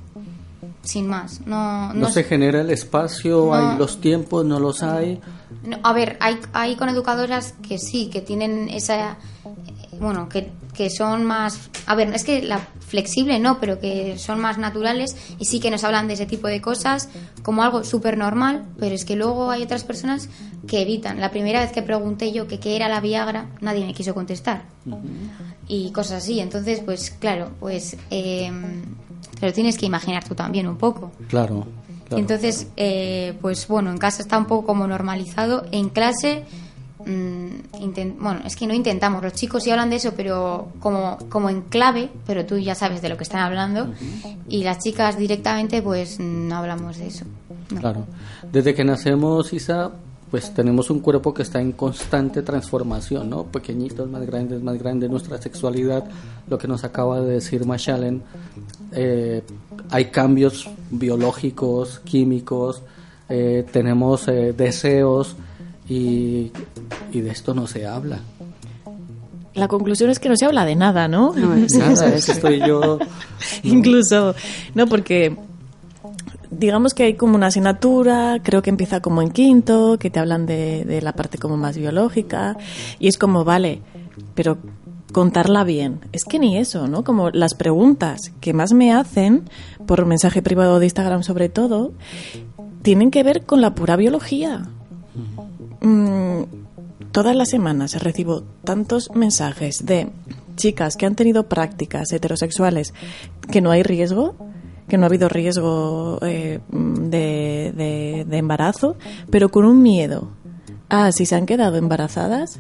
[0.84, 3.54] sin más, no, No, no se genera el espacio, No.
[3.54, 5.20] hay los tiempos, no los hay.
[5.84, 9.18] a ver, hay, hay con educadoras que sí, que tienen esa.
[10.00, 11.70] Bueno, que, que son más.
[11.86, 15.72] A ver, es que la flexible no, pero que son más naturales y sí que
[15.72, 17.10] nos hablan de ese tipo de cosas
[17.44, 20.30] como algo súper normal, pero es que luego hay otras personas
[20.68, 21.20] que evitan.
[21.20, 24.64] La primera vez que pregunté yo que qué era la Viagra, nadie me quiso contestar
[25.68, 26.40] y cosas así.
[26.40, 27.98] Entonces, pues claro, pues.
[28.10, 28.52] Eh,
[29.40, 31.12] te lo tienes que imaginar tú también un poco.
[31.28, 31.68] Claro.
[32.08, 32.22] claro.
[32.22, 35.66] Entonces, eh, pues bueno, en casa está un poco como normalizado.
[35.72, 36.46] En clase,
[37.08, 39.24] mm, bueno, es que no intentamos.
[39.24, 43.02] Los chicos sí hablan de eso, pero como, como en clave, pero tú ya sabes
[43.02, 43.94] de lo que están hablando.
[44.50, 47.26] Y las chicas directamente, pues no hablamos de eso.
[47.72, 47.80] No.
[47.80, 48.06] Claro.
[48.52, 49.92] Desde que nacemos, Isa,
[50.30, 53.44] pues tenemos un cuerpo que está en constante transformación, ¿no?
[53.46, 55.10] Pequeñitos, más grandes, más grandes.
[55.10, 56.06] Nuestra sexualidad,
[56.48, 58.22] lo que nos acaba de decir Mashalen,
[58.92, 59.44] eh,
[59.90, 62.84] hay cambios biológicos, químicos,
[63.30, 65.36] eh, tenemos eh, deseos
[65.90, 66.52] y,
[67.12, 68.20] y de esto no se habla.
[69.54, 71.34] La conclusión es que no se habla de nada, ¿no?
[71.34, 73.00] No, es nada, es que estoy yo-
[73.64, 74.36] Incluso,
[74.76, 75.36] no, porque
[76.52, 80.46] digamos que hay como una asignatura, creo que empieza como en quinto, que te hablan
[80.46, 82.56] de, de la parte como más biológica,
[83.00, 83.82] y es como, vale,
[84.36, 84.58] pero
[85.12, 86.00] contarla bien.
[86.12, 87.04] Es que ni eso, ¿no?
[87.04, 89.44] Como las preguntas que más me hacen,
[89.86, 91.92] por mensaje privado de Instagram sobre todo,
[92.84, 94.68] tienen que ver con la pura biología.
[95.82, 96.44] Mm,
[97.12, 100.10] todas las semanas recibo tantos mensajes de
[100.56, 102.94] chicas que han tenido prácticas heterosexuales
[103.52, 104.36] que no hay riesgo,
[104.88, 108.96] que no ha habido riesgo eh, de, de- de embarazo,
[109.30, 110.30] pero con un miedo.
[110.90, 112.60] Ah, si se han quedado embarazadas.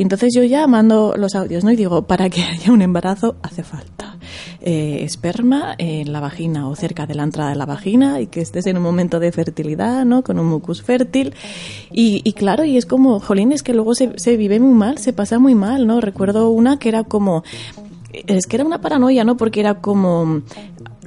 [0.00, 1.72] Y entonces yo ya mando los audios, ¿no?
[1.72, 4.16] Y digo, para que haya un embarazo hace falta
[4.62, 8.40] eh, esperma en la vagina o cerca de la entrada de la vagina y que
[8.40, 10.22] estés en un momento de fertilidad, ¿no?
[10.22, 11.34] Con un mucus fértil.
[11.90, 14.96] Y, y claro, y es como, jolín, es que luego se, se vive muy mal,
[14.96, 16.00] se pasa muy mal, ¿no?
[16.00, 17.44] Recuerdo una que era como,
[18.26, 19.36] es que era una paranoia, ¿no?
[19.36, 20.40] Porque era como,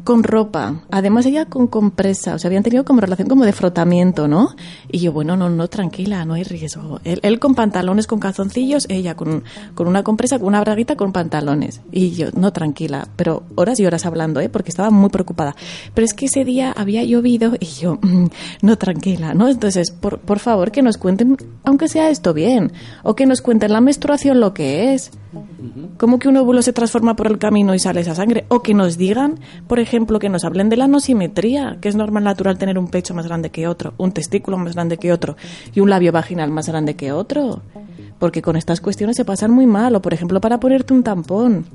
[0.04, 0.82] con ropa.
[0.92, 2.36] Además ella con compresa.
[2.36, 4.56] O sea, habían tenido como relación como de frotamiento, ¿no?
[4.92, 7.00] Y yo, bueno, no, no, tranquila, no hay riesgo.
[7.04, 9.44] Él, con pantalones, con calzoncillos, ella con,
[9.76, 11.82] con una compresa, con una braguita, con pantalones.
[11.92, 13.08] Y yo, no, tranquila.
[13.16, 14.50] Pero horas y horas hablando, ¿eh?
[14.50, 15.56] Porque estaba muy preocupada.
[15.94, 18.28] Pero es que ese día había llovido y yo, mm,
[18.62, 19.48] no, tranquila, ¿no?
[19.48, 22.74] Entonces, por, por favor, que nos cuenten, aunque sea esto bien.
[23.04, 25.12] O que nos cuenten la menstruación lo que es.
[25.98, 28.46] ¿Cómo que un óvulo se transforma por el camino y sale esa sangre?
[28.50, 32.24] O que nos digan, por ejemplo, que nos hablen de la nosimetría, que es normal
[32.24, 35.36] natural tener un pecho más grande que otro, un testículo más grande que otro
[35.74, 37.62] y un labio vaginal más grande que otro.
[38.20, 39.96] Porque con estas cuestiones se pasan muy mal.
[39.96, 41.66] O, por ejemplo, para ponerte un tampón.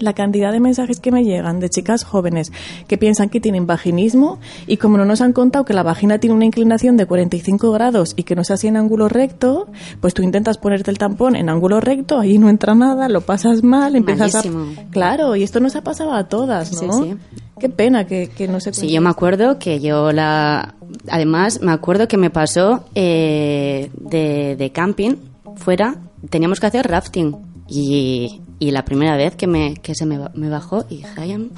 [0.00, 2.52] La cantidad de mensajes que me llegan de chicas jóvenes
[2.88, 6.34] que piensan que tienen vaginismo y como no nos han contado que la vagina tiene
[6.34, 9.68] una inclinación de 45 grados y que no es así en ángulo recto,
[10.00, 13.62] pues tú intentas ponerte el tampón en ángulo recto, ahí no entra nada, lo pasas
[13.62, 14.64] mal, empiezas Malísimo.
[14.78, 14.90] a...
[14.90, 16.92] Claro, y esto nos ha pasado a todas, ¿no?
[16.92, 17.40] Sí, sí.
[17.58, 18.74] Qué pena que, que no se...
[18.74, 20.74] Sí, yo me acuerdo que yo la...
[21.08, 25.16] Además, me acuerdo que me pasó eh, de, de camping
[25.56, 25.96] fuera,
[26.28, 27.36] teníamos que hacer rafting.
[27.68, 31.32] Y, y la primera vez que, me, que se me, me bajó, y dije, "Ay,
[31.32, 31.50] em,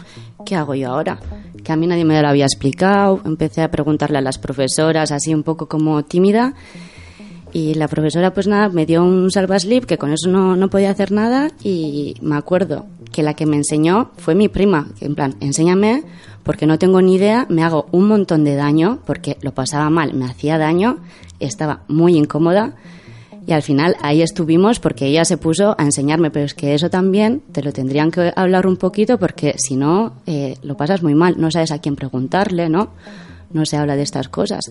[0.45, 1.19] ¿qué hago yo ahora?
[1.63, 3.21] Que a mí nadie me lo había explicado.
[3.25, 6.55] Empecé a preguntarle a las profesoras, así un poco como tímida.
[7.53, 10.91] Y la profesora, pues nada, me dio un salvaslip, que con eso no, no podía
[10.91, 11.51] hacer nada.
[11.63, 14.89] Y me acuerdo que la que me enseñó fue mi prima.
[14.99, 16.03] que En plan, enséñame,
[16.43, 20.15] porque no tengo ni idea, me hago un montón de daño, porque lo pasaba mal,
[20.15, 20.99] me hacía daño,
[21.41, 22.75] estaba muy incómoda.
[23.49, 26.91] Y al final ahí estuvimos porque ella se puso a enseñarme, pero es que eso
[26.91, 31.15] también te lo tendrían que hablar un poquito porque si no eh, lo pasas muy
[31.15, 32.91] mal, no sabes a quién preguntarle, ¿no?
[33.51, 34.71] No se habla de estas cosas.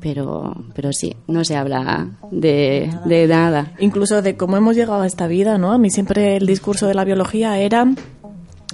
[0.00, 3.74] Pero, pero sí, no se habla de, de nada.
[3.80, 5.70] Incluso de cómo hemos llegado a esta vida, ¿no?
[5.70, 7.84] A mí siempre el discurso de la biología era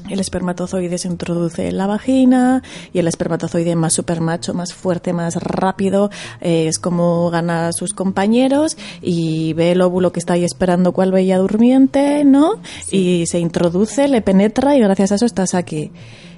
[0.09, 5.37] el espermatozoide se introduce en la vagina y el espermatozoide más supermacho, más fuerte, más
[5.37, 10.45] rápido, eh, es como gana a sus compañeros y ve el óvulo que está ahí
[10.45, 12.61] esperando cual bella durmiente, ¿no?
[12.91, 15.91] Y se introduce, le penetra y gracias a eso estás aquí.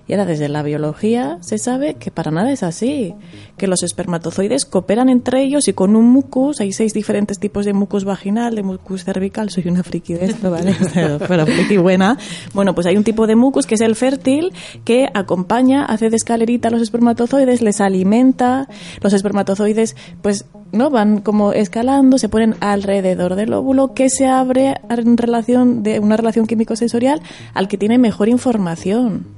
[0.09, 3.14] Y ahora desde la biología se sabe que para nada es así,
[3.59, 7.74] que los espermatozoides cooperan entre ellos y con un mucus, hay seis diferentes tipos de
[7.74, 10.74] mucus vaginal, de mucus cervical, soy una friki de esto, ¿vale?
[11.28, 12.16] Pero, friki buena.
[12.54, 14.54] Bueno, pues hay un tipo de mucus que es el fértil,
[14.86, 18.66] que acompaña, hace de escalerita a los espermatozoides, les alimenta,
[19.02, 24.76] los espermatozoides pues no van como escalando, se ponen alrededor del óvulo que se abre
[24.88, 27.20] en relación de una relación químico-sensorial
[27.52, 29.38] al que tiene mejor información.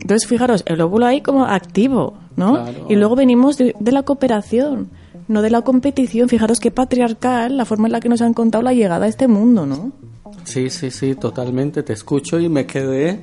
[0.00, 2.52] Entonces, fijaros, el óvulo ahí como activo, ¿no?
[2.52, 2.86] Claro.
[2.88, 4.88] Y luego venimos de, de la cooperación,
[5.26, 6.28] no de la competición.
[6.28, 9.28] Fijaros qué patriarcal la forma en la que nos han contado la llegada a este
[9.28, 9.92] mundo, ¿no?
[10.44, 11.82] Sí, sí, sí, totalmente.
[11.82, 13.20] Te escucho y me quedé.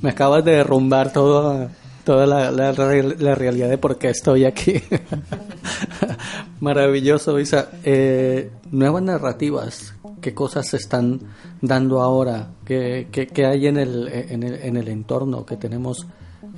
[0.00, 1.70] Me acabas de derrumbar toda,
[2.04, 4.74] toda la, la, la realidad de por qué estoy aquí.
[6.60, 7.68] Maravilloso, Isa.
[7.84, 9.94] Eh, nuevas narrativas.
[10.20, 11.20] ¿Qué cosas se están
[11.60, 12.50] dando ahora?
[12.64, 16.06] ¿Qué, qué- qué hay en el, en, el, en el entorno que tenemos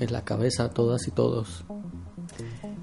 [0.01, 1.65] en la cabeza todas y todos?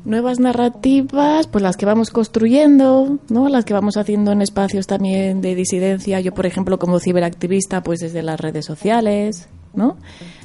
[0.04, 3.50] Nuevas narrativas, pues las que vamos construyendo, ¿no?
[3.50, 6.20] Las que vamos haciendo en espacios también de disidencia.
[6.20, 9.98] Yo, por ejemplo, como ciberactivista, pues desde las redes sociales, ¿no?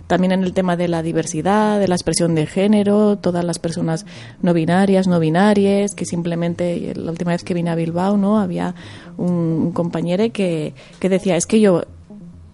[0.07, 4.07] También en el tema de la diversidad, de la expresión de género, todas las personas
[4.41, 8.39] no binarias, no binarias, que simplemente la última vez que vine a Bilbao, ¿no?
[8.39, 8.75] Había
[9.17, 11.83] un, un compañero que, que decía, es que yo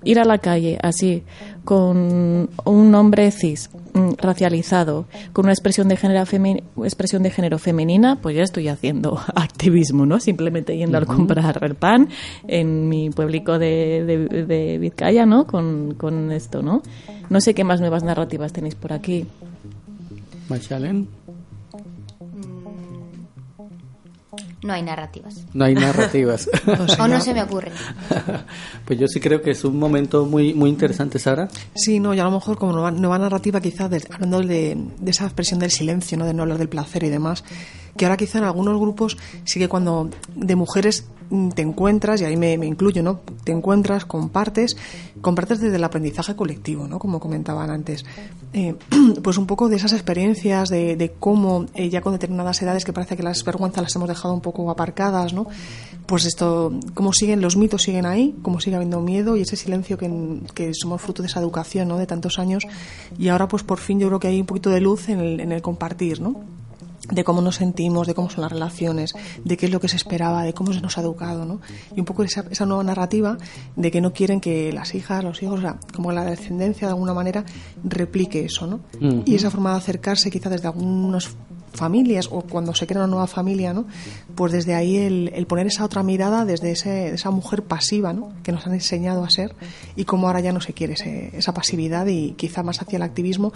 [0.05, 1.23] ir a la calle así,
[1.65, 7.59] con un hombre cis, mm, racializado, con una expresión de género, femi- expresión de género
[7.59, 10.19] femenina, pues ya estoy haciendo activismo, ¿no?
[10.19, 12.09] Simplemente yendo a comprar el pan
[12.49, 15.47] en mi pueblico de, de, de Vizcaya, ¿no?
[15.47, 16.83] Con, con esto, ¿no?
[17.31, 19.27] No sé qué más nuevas narrativas tenéis por aquí.
[20.49, 21.07] Machalen.
[24.63, 25.45] No hay narrativas.
[25.55, 26.49] No hay narrativas.
[26.99, 27.73] o no se me ocurre.
[28.85, 31.49] Pues yo sí creo que es un momento muy, muy interesante, Sara.
[31.75, 35.11] Sí, no, y a lo mejor como nueva, nueva narrativa quizás de- hablando de, de
[35.11, 36.27] esa expresión del silencio, ¿no?
[36.27, 37.45] de no hablar del placer y demás,
[37.97, 42.25] que ahora quizá en algunos grupos sí que cuando de mujeres mm, te encuentras, y
[42.25, 43.21] ahí me, incluyo, ¿no?
[43.45, 44.77] Te encuentras, compartes,
[45.21, 46.99] compartes desde el aprendizaje colectivo, ¿no?
[46.99, 48.05] Como comentaban antes.
[48.53, 48.75] Eh,
[49.23, 53.17] pues un poco de esas experiencias, de, cómo eh, ya con determinadas edades que parece
[53.17, 55.47] que las vergüenzas las hemos dejado un poco aparcadas, ¿no?
[56.07, 59.99] Pues esto, cómo siguen los mitos, siguen ahí, cómo sigue habiendo miedo y ese silencio
[59.99, 61.99] que, que somos fruto de esa educación, ¿no?
[61.99, 62.65] De tantos años.
[63.19, 65.63] Y ahora, pues por fin yo creo que hay un poquito de luz en el
[65.63, 66.62] compartir, ¿no?
[67.11, 69.13] De cómo nos sentimos, de cómo son las relaciones,
[69.45, 71.61] de qué es lo que se esperaba, de cómo se nos ha educado, ¿no?
[71.97, 73.37] Y un poco esa, esa nueva narrativa
[73.77, 76.93] de que no quieren que las hijas, los hijos, o sea, como la descendencia de
[76.93, 77.45] alguna manera
[77.83, 78.81] replique eso, ¿no?
[79.27, 81.31] Y esa forma de acercarse quizá desde algunas
[81.73, 83.87] familias o cuando se crea una nueva familia, ¿no?
[84.35, 88.29] Pues desde ahí el, el poner esa otra mirada desde ese, esa mujer pasiva, ¿no?
[88.43, 89.57] Que nos han enseñado a ser
[89.97, 93.03] y cómo ahora ya no se quiere ese- esa pasividad y quizá más hacia el
[93.03, 93.53] activismo,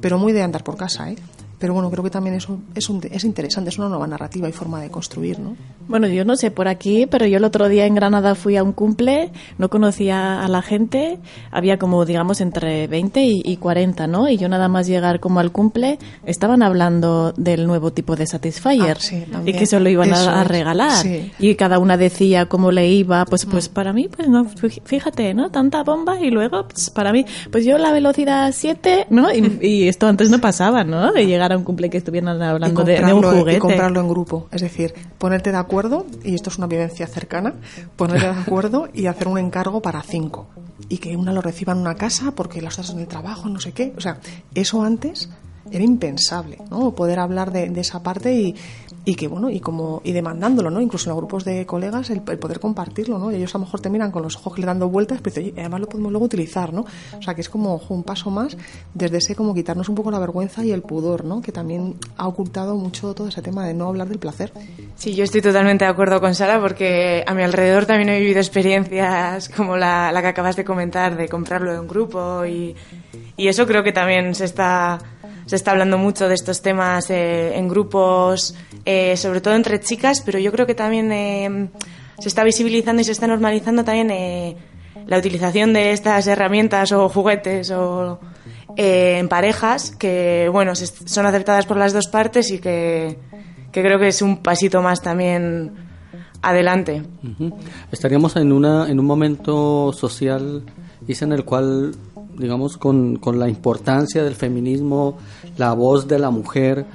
[0.00, 1.16] pero muy de andar por casa, ¿eh?
[1.60, 4.48] Pero bueno, creo que también es, un- es, un- es interesante, es una nueva narrativa
[4.48, 5.54] y forma de construir, ¿no?
[5.86, 8.62] Bueno, yo no sé por aquí, pero yo el otro día en Granada fui a
[8.64, 11.18] un cumple, no conocía a la gente,
[11.50, 14.28] había como, digamos, entre 20 y, y 40, ¿no?
[14.28, 18.96] Y yo nada más llegar como al cumple, estaban hablando del nuevo tipo de Satisfyer
[18.96, 20.92] Ah, sí, y que se lo iban Eso a, a regalar.
[21.02, 21.30] sí.
[21.38, 25.34] Y cada una decía cómo le iba, pues, pues para mí, pues no, fí- fíjate,
[25.34, 25.50] ¿no?
[25.50, 29.30] Tanta bomba y luego, pues, para mí, pues yo la velocidad 7, ¿no?
[29.34, 31.12] Y, y esto antes no pasaba, ¿no?
[31.12, 33.56] De llegar un cumple que estuvieran hablando de, de un juguete.
[33.56, 34.48] y comprarlo en grupo.
[34.52, 37.54] Es decir, ponerte de acuerdo, y esto es una vivencia cercana,
[37.96, 40.48] ponerte de acuerdo y hacer un encargo para cinco.
[40.88, 43.60] Y que una lo reciba en una casa porque las otras en el trabajo, no
[43.60, 43.92] sé qué.
[43.96, 44.18] O sea,
[44.54, 45.30] eso antes
[45.70, 46.94] era impensable, ¿no?
[46.94, 48.56] Poder hablar de, de esa parte y,
[49.04, 50.80] y que, bueno, y como y demandándolo, ¿no?
[50.80, 53.30] Incluso en grupos de colegas, el, poder compartirlo, ¿no?
[53.30, 55.52] Ellos a lo mejor te miran con los ojos que le dando vueltas, pero dices,
[55.52, 56.84] "Oye, además lo podemos luego utilizar, ¿no?
[57.18, 58.56] O sea, que es como un paso más
[58.94, 61.40] desde ese como quitarnos un poco la vergüenza y el pudor, ¿no?
[61.40, 64.52] Que también ha ocultado mucho todo ese tema de no hablar del placer.
[64.96, 68.38] Sí, yo estoy totalmente de acuerdo con Sara porque a mi alrededor también he vivido
[68.38, 72.76] experiencias como la, la que acabas de comentar, de comprarlo en grupo y,
[73.36, 74.98] y eso creo que también se está,
[75.50, 80.22] se está hablando mucho de estos temas eh, en grupos, eh, sobre todo entre chicas,
[80.24, 81.70] pero yo creo que también eh,
[82.20, 84.56] se está visibilizando y se está normalizando también eh,
[85.08, 88.20] la utilización de estas herramientas o juguetes o
[88.76, 93.18] en parejas que, bueno, son aceptadas por las dos partes y que,
[93.72, 95.72] que creo que es un pasito más también
[96.42, 97.02] adelante.
[97.90, 100.62] Estaríamos en, una, en un momento social,
[101.08, 101.96] Isa, en el cual,
[102.38, 105.18] digamos, con, con la importancia del feminismo,
[105.56, 106.86] la voz de la mujer,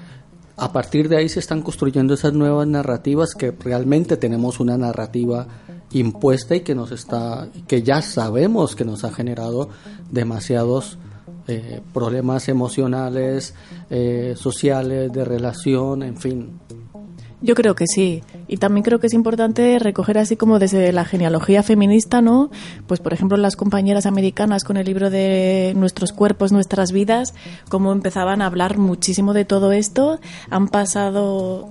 [0.57, 5.47] a partir de ahí se están construyendo esas nuevas narrativas que realmente tenemos una narrativa
[5.91, 9.69] impuesta y que nos está, que ya sabemos que nos ha generado
[10.11, 10.97] demasiados
[11.47, 13.53] eh, problemas emocionales,
[13.89, 16.59] eh, sociales, de relación, en fin.
[17.45, 18.23] Yo creo que sí.
[18.47, 22.49] Y también creo que es importante recoger así como desde la genealogía feminista, ¿no?
[22.87, 27.35] Pues por ejemplo las compañeras americanas con el libro de Nuestros cuerpos, nuestras vidas,
[27.69, 30.19] cómo empezaban a hablar muchísimo de todo esto.
[30.49, 31.69] Han pasado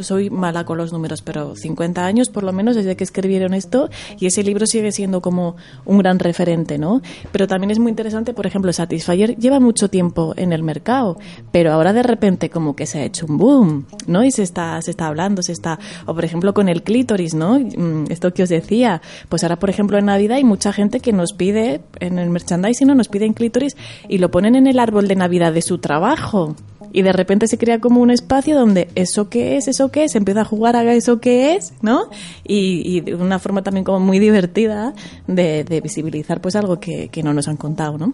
[0.00, 3.88] soy mala con los números, pero 50 años por lo menos desde que escribieron esto
[4.18, 7.02] y ese libro sigue siendo como un gran referente, ¿no?
[7.32, 11.18] Pero también es muy interesante, por ejemplo, Satisfyer lleva mucho tiempo en el mercado,
[11.52, 14.24] pero ahora de repente como que se ha hecho un boom, ¿no?
[14.24, 17.58] Y se está, se está hablando, se está, o por ejemplo con el clítoris, ¿no?
[17.58, 21.12] Mm, Esto que os decía, pues ahora por ejemplo en Navidad hay mucha gente que
[21.12, 22.94] nos pide en el merchandising, ¿no?
[22.94, 23.76] Nos piden clítoris
[24.08, 26.54] y lo ponen en el árbol de Navidad de su trabajo.
[26.92, 30.14] Y de repente se crea como un espacio donde eso que es, eso que es,
[30.14, 32.08] empieza a jugar a eso que es, ¿no?
[32.44, 34.94] Y, y una forma también como muy divertida
[35.26, 38.12] de, de visibilizar pues algo que, que no nos han contado, ¿no?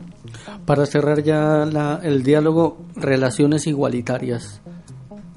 [0.66, 4.60] Para cerrar ya la- el diálogo, relaciones igualitarias.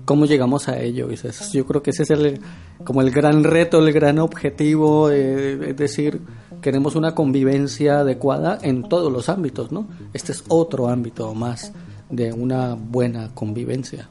[0.05, 1.09] ¿Cómo llegamos a ello?
[1.51, 2.39] Yo creo que ese es el,
[2.83, 6.21] como el gran reto, el gran objetivo, eh, es decir,
[6.61, 9.87] queremos una convivencia adecuada en todos los ámbitos, ¿no?
[10.13, 11.71] Este es otro ámbito más
[12.09, 14.07] de una buena convivencia.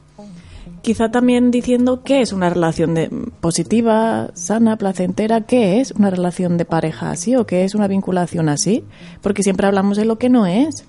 [0.85, 3.09] Quizá también diciendo qué es una relación de,
[3.41, 8.49] positiva, sana, placentera, qué es una relación de pareja así o qué es una vinculación
[8.49, 8.83] así,
[9.23, 10.85] porque siempre hablamos de lo que no es.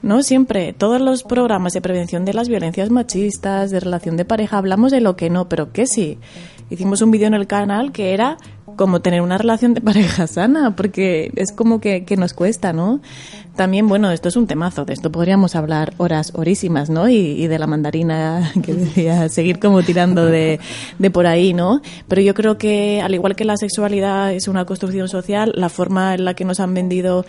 [0.00, 4.58] No siempre, todos los programas de prevención de las violencias machistas, de relación de pareja,
[4.58, 6.18] hablamos de lo que no, pero que sí.
[6.70, 8.38] Hicimos un vídeo en el canal que era
[8.76, 13.00] como tener una relación de pareja sana, porque es como que, que nos cuesta, ¿no?
[13.60, 17.10] También, bueno, esto es un temazo, de esto podríamos hablar horas, horísimas, ¿no?
[17.10, 20.58] Y, de la mandarina, que decía, seguir como tirando de,
[20.98, 21.82] de por ahí, ¿no?
[22.08, 26.14] Pero yo creo que, al igual que la sexualidad es una construcción social, la forma
[26.14, 27.26] en la que nos han vendido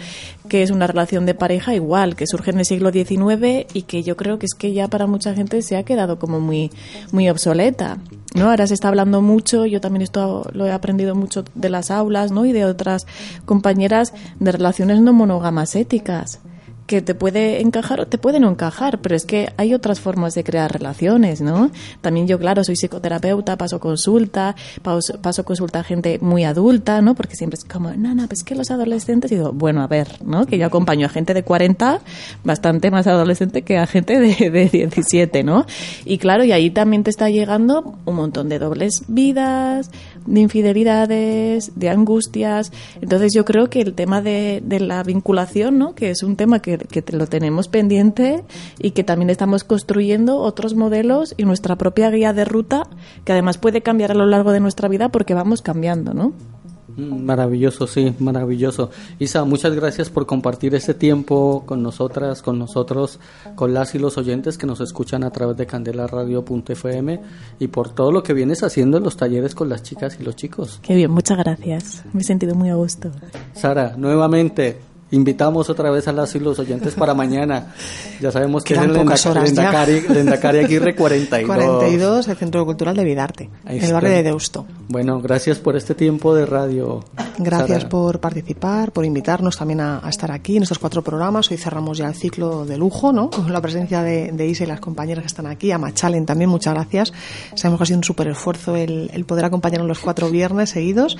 [0.47, 4.01] que es una relación de pareja, igual, que surge en el siglo XIX y que
[4.01, 6.71] yo creo que es que ya para mucha gente se ha quedado como muy,
[7.11, 7.97] muy obsoleta.
[8.33, 8.49] ¿No?
[8.49, 12.31] Ahora se está hablando mucho, yo también esto lo he aprendido mucho de las aulas
[12.31, 12.45] ¿no?
[12.45, 13.05] y de otras
[13.45, 16.39] compañeras de relaciones no monógamas éticas
[16.91, 20.35] que te puede encajar o te puede no encajar, pero es que hay otras formas
[20.35, 21.71] de crear relaciones, ¿no?
[22.01, 27.15] También yo, claro, soy psicoterapeuta, paso consulta, paso, paso consulta a gente muy adulta, ¿no?
[27.15, 30.21] Porque siempre es como, no, no, pues que los adolescentes, y digo, bueno, a ver,
[30.25, 30.45] ¿no?
[30.45, 32.01] Que yo acompaño a gente de 40,
[32.43, 35.65] bastante más adolescente que a gente de, de 17, ¿no?
[36.03, 39.91] Y claro, y ahí también te está llegando un montón de dobles vidas,
[40.25, 42.71] de infidelidades, de angustias.
[43.01, 45.95] Entonces yo creo que el tema de, de la vinculación, ¿no?
[45.95, 48.43] que es un tema que, que lo tenemos pendiente
[48.79, 52.83] y que también estamos construyendo otros modelos y nuestra propia guía de ruta,
[53.25, 56.33] que además puede cambiar a lo largo de nuestra vida porque vamos cambiando, ¿no?
[57.01, 58.91] Mm, Maravilloso, sí, maravilloso.
[59.17, 63.19] Isa, muchas gracias por compartir este tiempo con nosotras, con nosotros,
[63.55, 67.21] con las y los oyentes que nos escuchan a través de candelaradio.fm
[67.59, 70.35] y por todo lo que vienes haciendo en los talleres con las chicas y los
[70.35, 70.79] chicos.
[70.83, 72.03] Qué bien, muchas gracias.
[72.13, 73.09] Me he sentido muy a gusto.
[73.53, 74.77] Sara, nuevamente,
[75.11, 77.73] invitamos otra vez a las y los oyentes para mañana.
[78.19, 79.33] Ya sabemos que Quedan es el.
[79.33, 81.47] Lendakari, Lendakari Aguirre 42.
[81.47, 84.65] 42, el Centro Cultural de Vidarte, en el barrio de Deusto.
[84.87, 87.03] Bueno, gracias por este tiempo de radio.
[87.37, 87.89] Gracias Sara.
[87.89, 91.49] por participar, por invitarnos también a, a estar aquí en estos cuatro programas.
[91.51, 93.29] Hoy cerramos ya el ciclo de lujo, ¿no?
[93.31, 95.71] Con la presencia de, de Isa y las compañeras que están aquí.
[95.71, 97.13] A Machalen también, muchas gracias.
[97.55, 101.17] Sabemos que ha sido un súper esfuerzo el, el poder acompañarnos los cuatro viernes seguidos.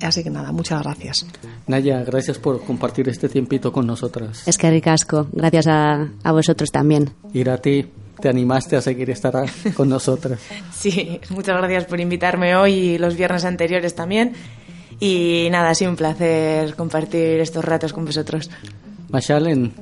[0.00, 1.26] Así que nada, muchas gracias.
[1.66, 4.46] Naya, gracias por compartir este tiempito con nosotras.
[4.46, 5.28] Es que ricasco.
[5.32, 7.10] Gracias a, a vosotros también.
[7.32, 7.86] Ir a ti,
[8.20, 9.34] te animaste a seguir estar
[9.74, 10.40] con nosotras.
[10.72, 14.32] Sí, muchas gracias por invitarme hoy y los viernes anteriores también.
[15.00, 18.50] Y nada, ha sido un placer compartir estos ratos con vosotros.
[19.10, 19.72] Machalen,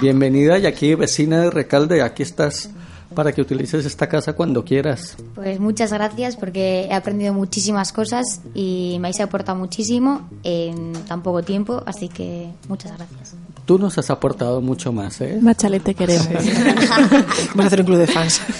[0.00, 2.70] bienvenida y aquí vecina de Recalde, aquí estás
[3.14, 5.16] para que utilices esta casa cuando quieras.
[5.34, 11.22] Pues muchas gracias porque he aprendido muchísimas cosas y me habéis aportado muchísimo en tan
[11.22, 13.34] poco tiempo, así que muchas gracias.
[13.64, 15.38] Tú nos has aportado mucho más, ¿eh?
[15.42, 16.26] Machale, te queremos.
[17.48, 18.40] Vamos a hacer un club de fans.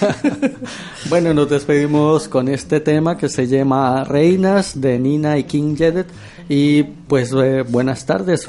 [1.09, 6.07] Bueno, nos despedimos con este tema que se llama Reinas de Nina y King Jedet.
[6.47, 8.47] Y pues eh, buenas tardes.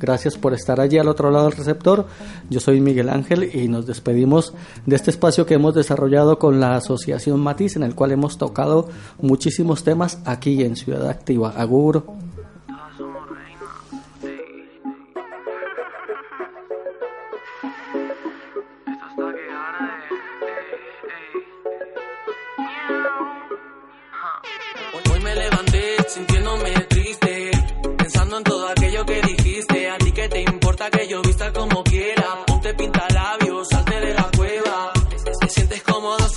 [0.00, 2.06] Gracias por estar allí al otro lado del receptor.
[2.50, 4.52] Yo soy Miguel Ángel y nos despedimos
[4.86, 8.88] de este espacio que hemos desarrollado con la Asociación Matiz, en el cual hemos tocado
[9.20, 11.50] muchísimos temas aquí en Ciudad Activa.
[11.56, 12.04] Agur.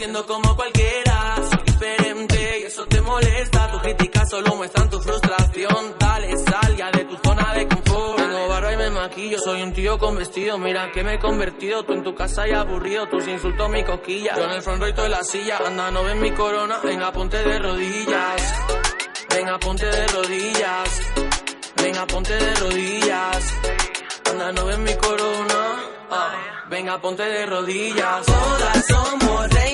[0.07, 3.71] Siendo como cualquiera, soy diferente y eso te molesta.
[3.71, 5.95] Tus críticas solo muestran tu frustración.
[5.99, 8.15] Dale, sal ya de tu zona de confort.
[8.15, 10.57] Tengo barba y me maquillo, soy un tío con vestido.
[10.57, 14.33] Mira que me he convertido, tú en tu casa y aburrido, tus insultos mi coquilla.
[14.37, 17.37] Yo en el front tú en la silla, anda, no ves mi corona, venga, ponte
[17.37, 18.53] de rodillas.
[19.29, 20.89] Venga, ponte de rodillas.
[21.83, 23.53] Venga, ponte de rodillas.
[24.31, 25.97] Anda, no ves mi corona.
[26.09, 28.25] Ah, venga, ponte de rodillas.
[28.25, 29.66] Todas somos reinas,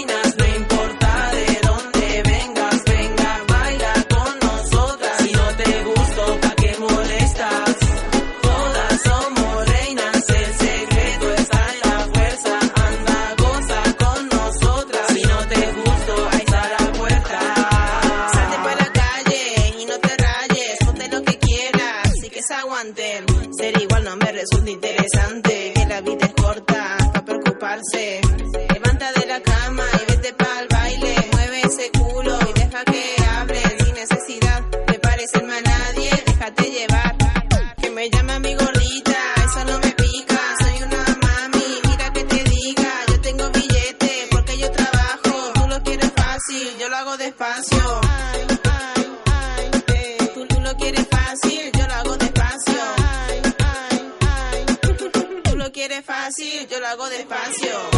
[24.34, 28.22] resulta interesante, que la vida es corta para preocuparse.
[28.74, 31.16] Levanta de la cama y vete pa'l baile,
[56.96, 57.93] yo lo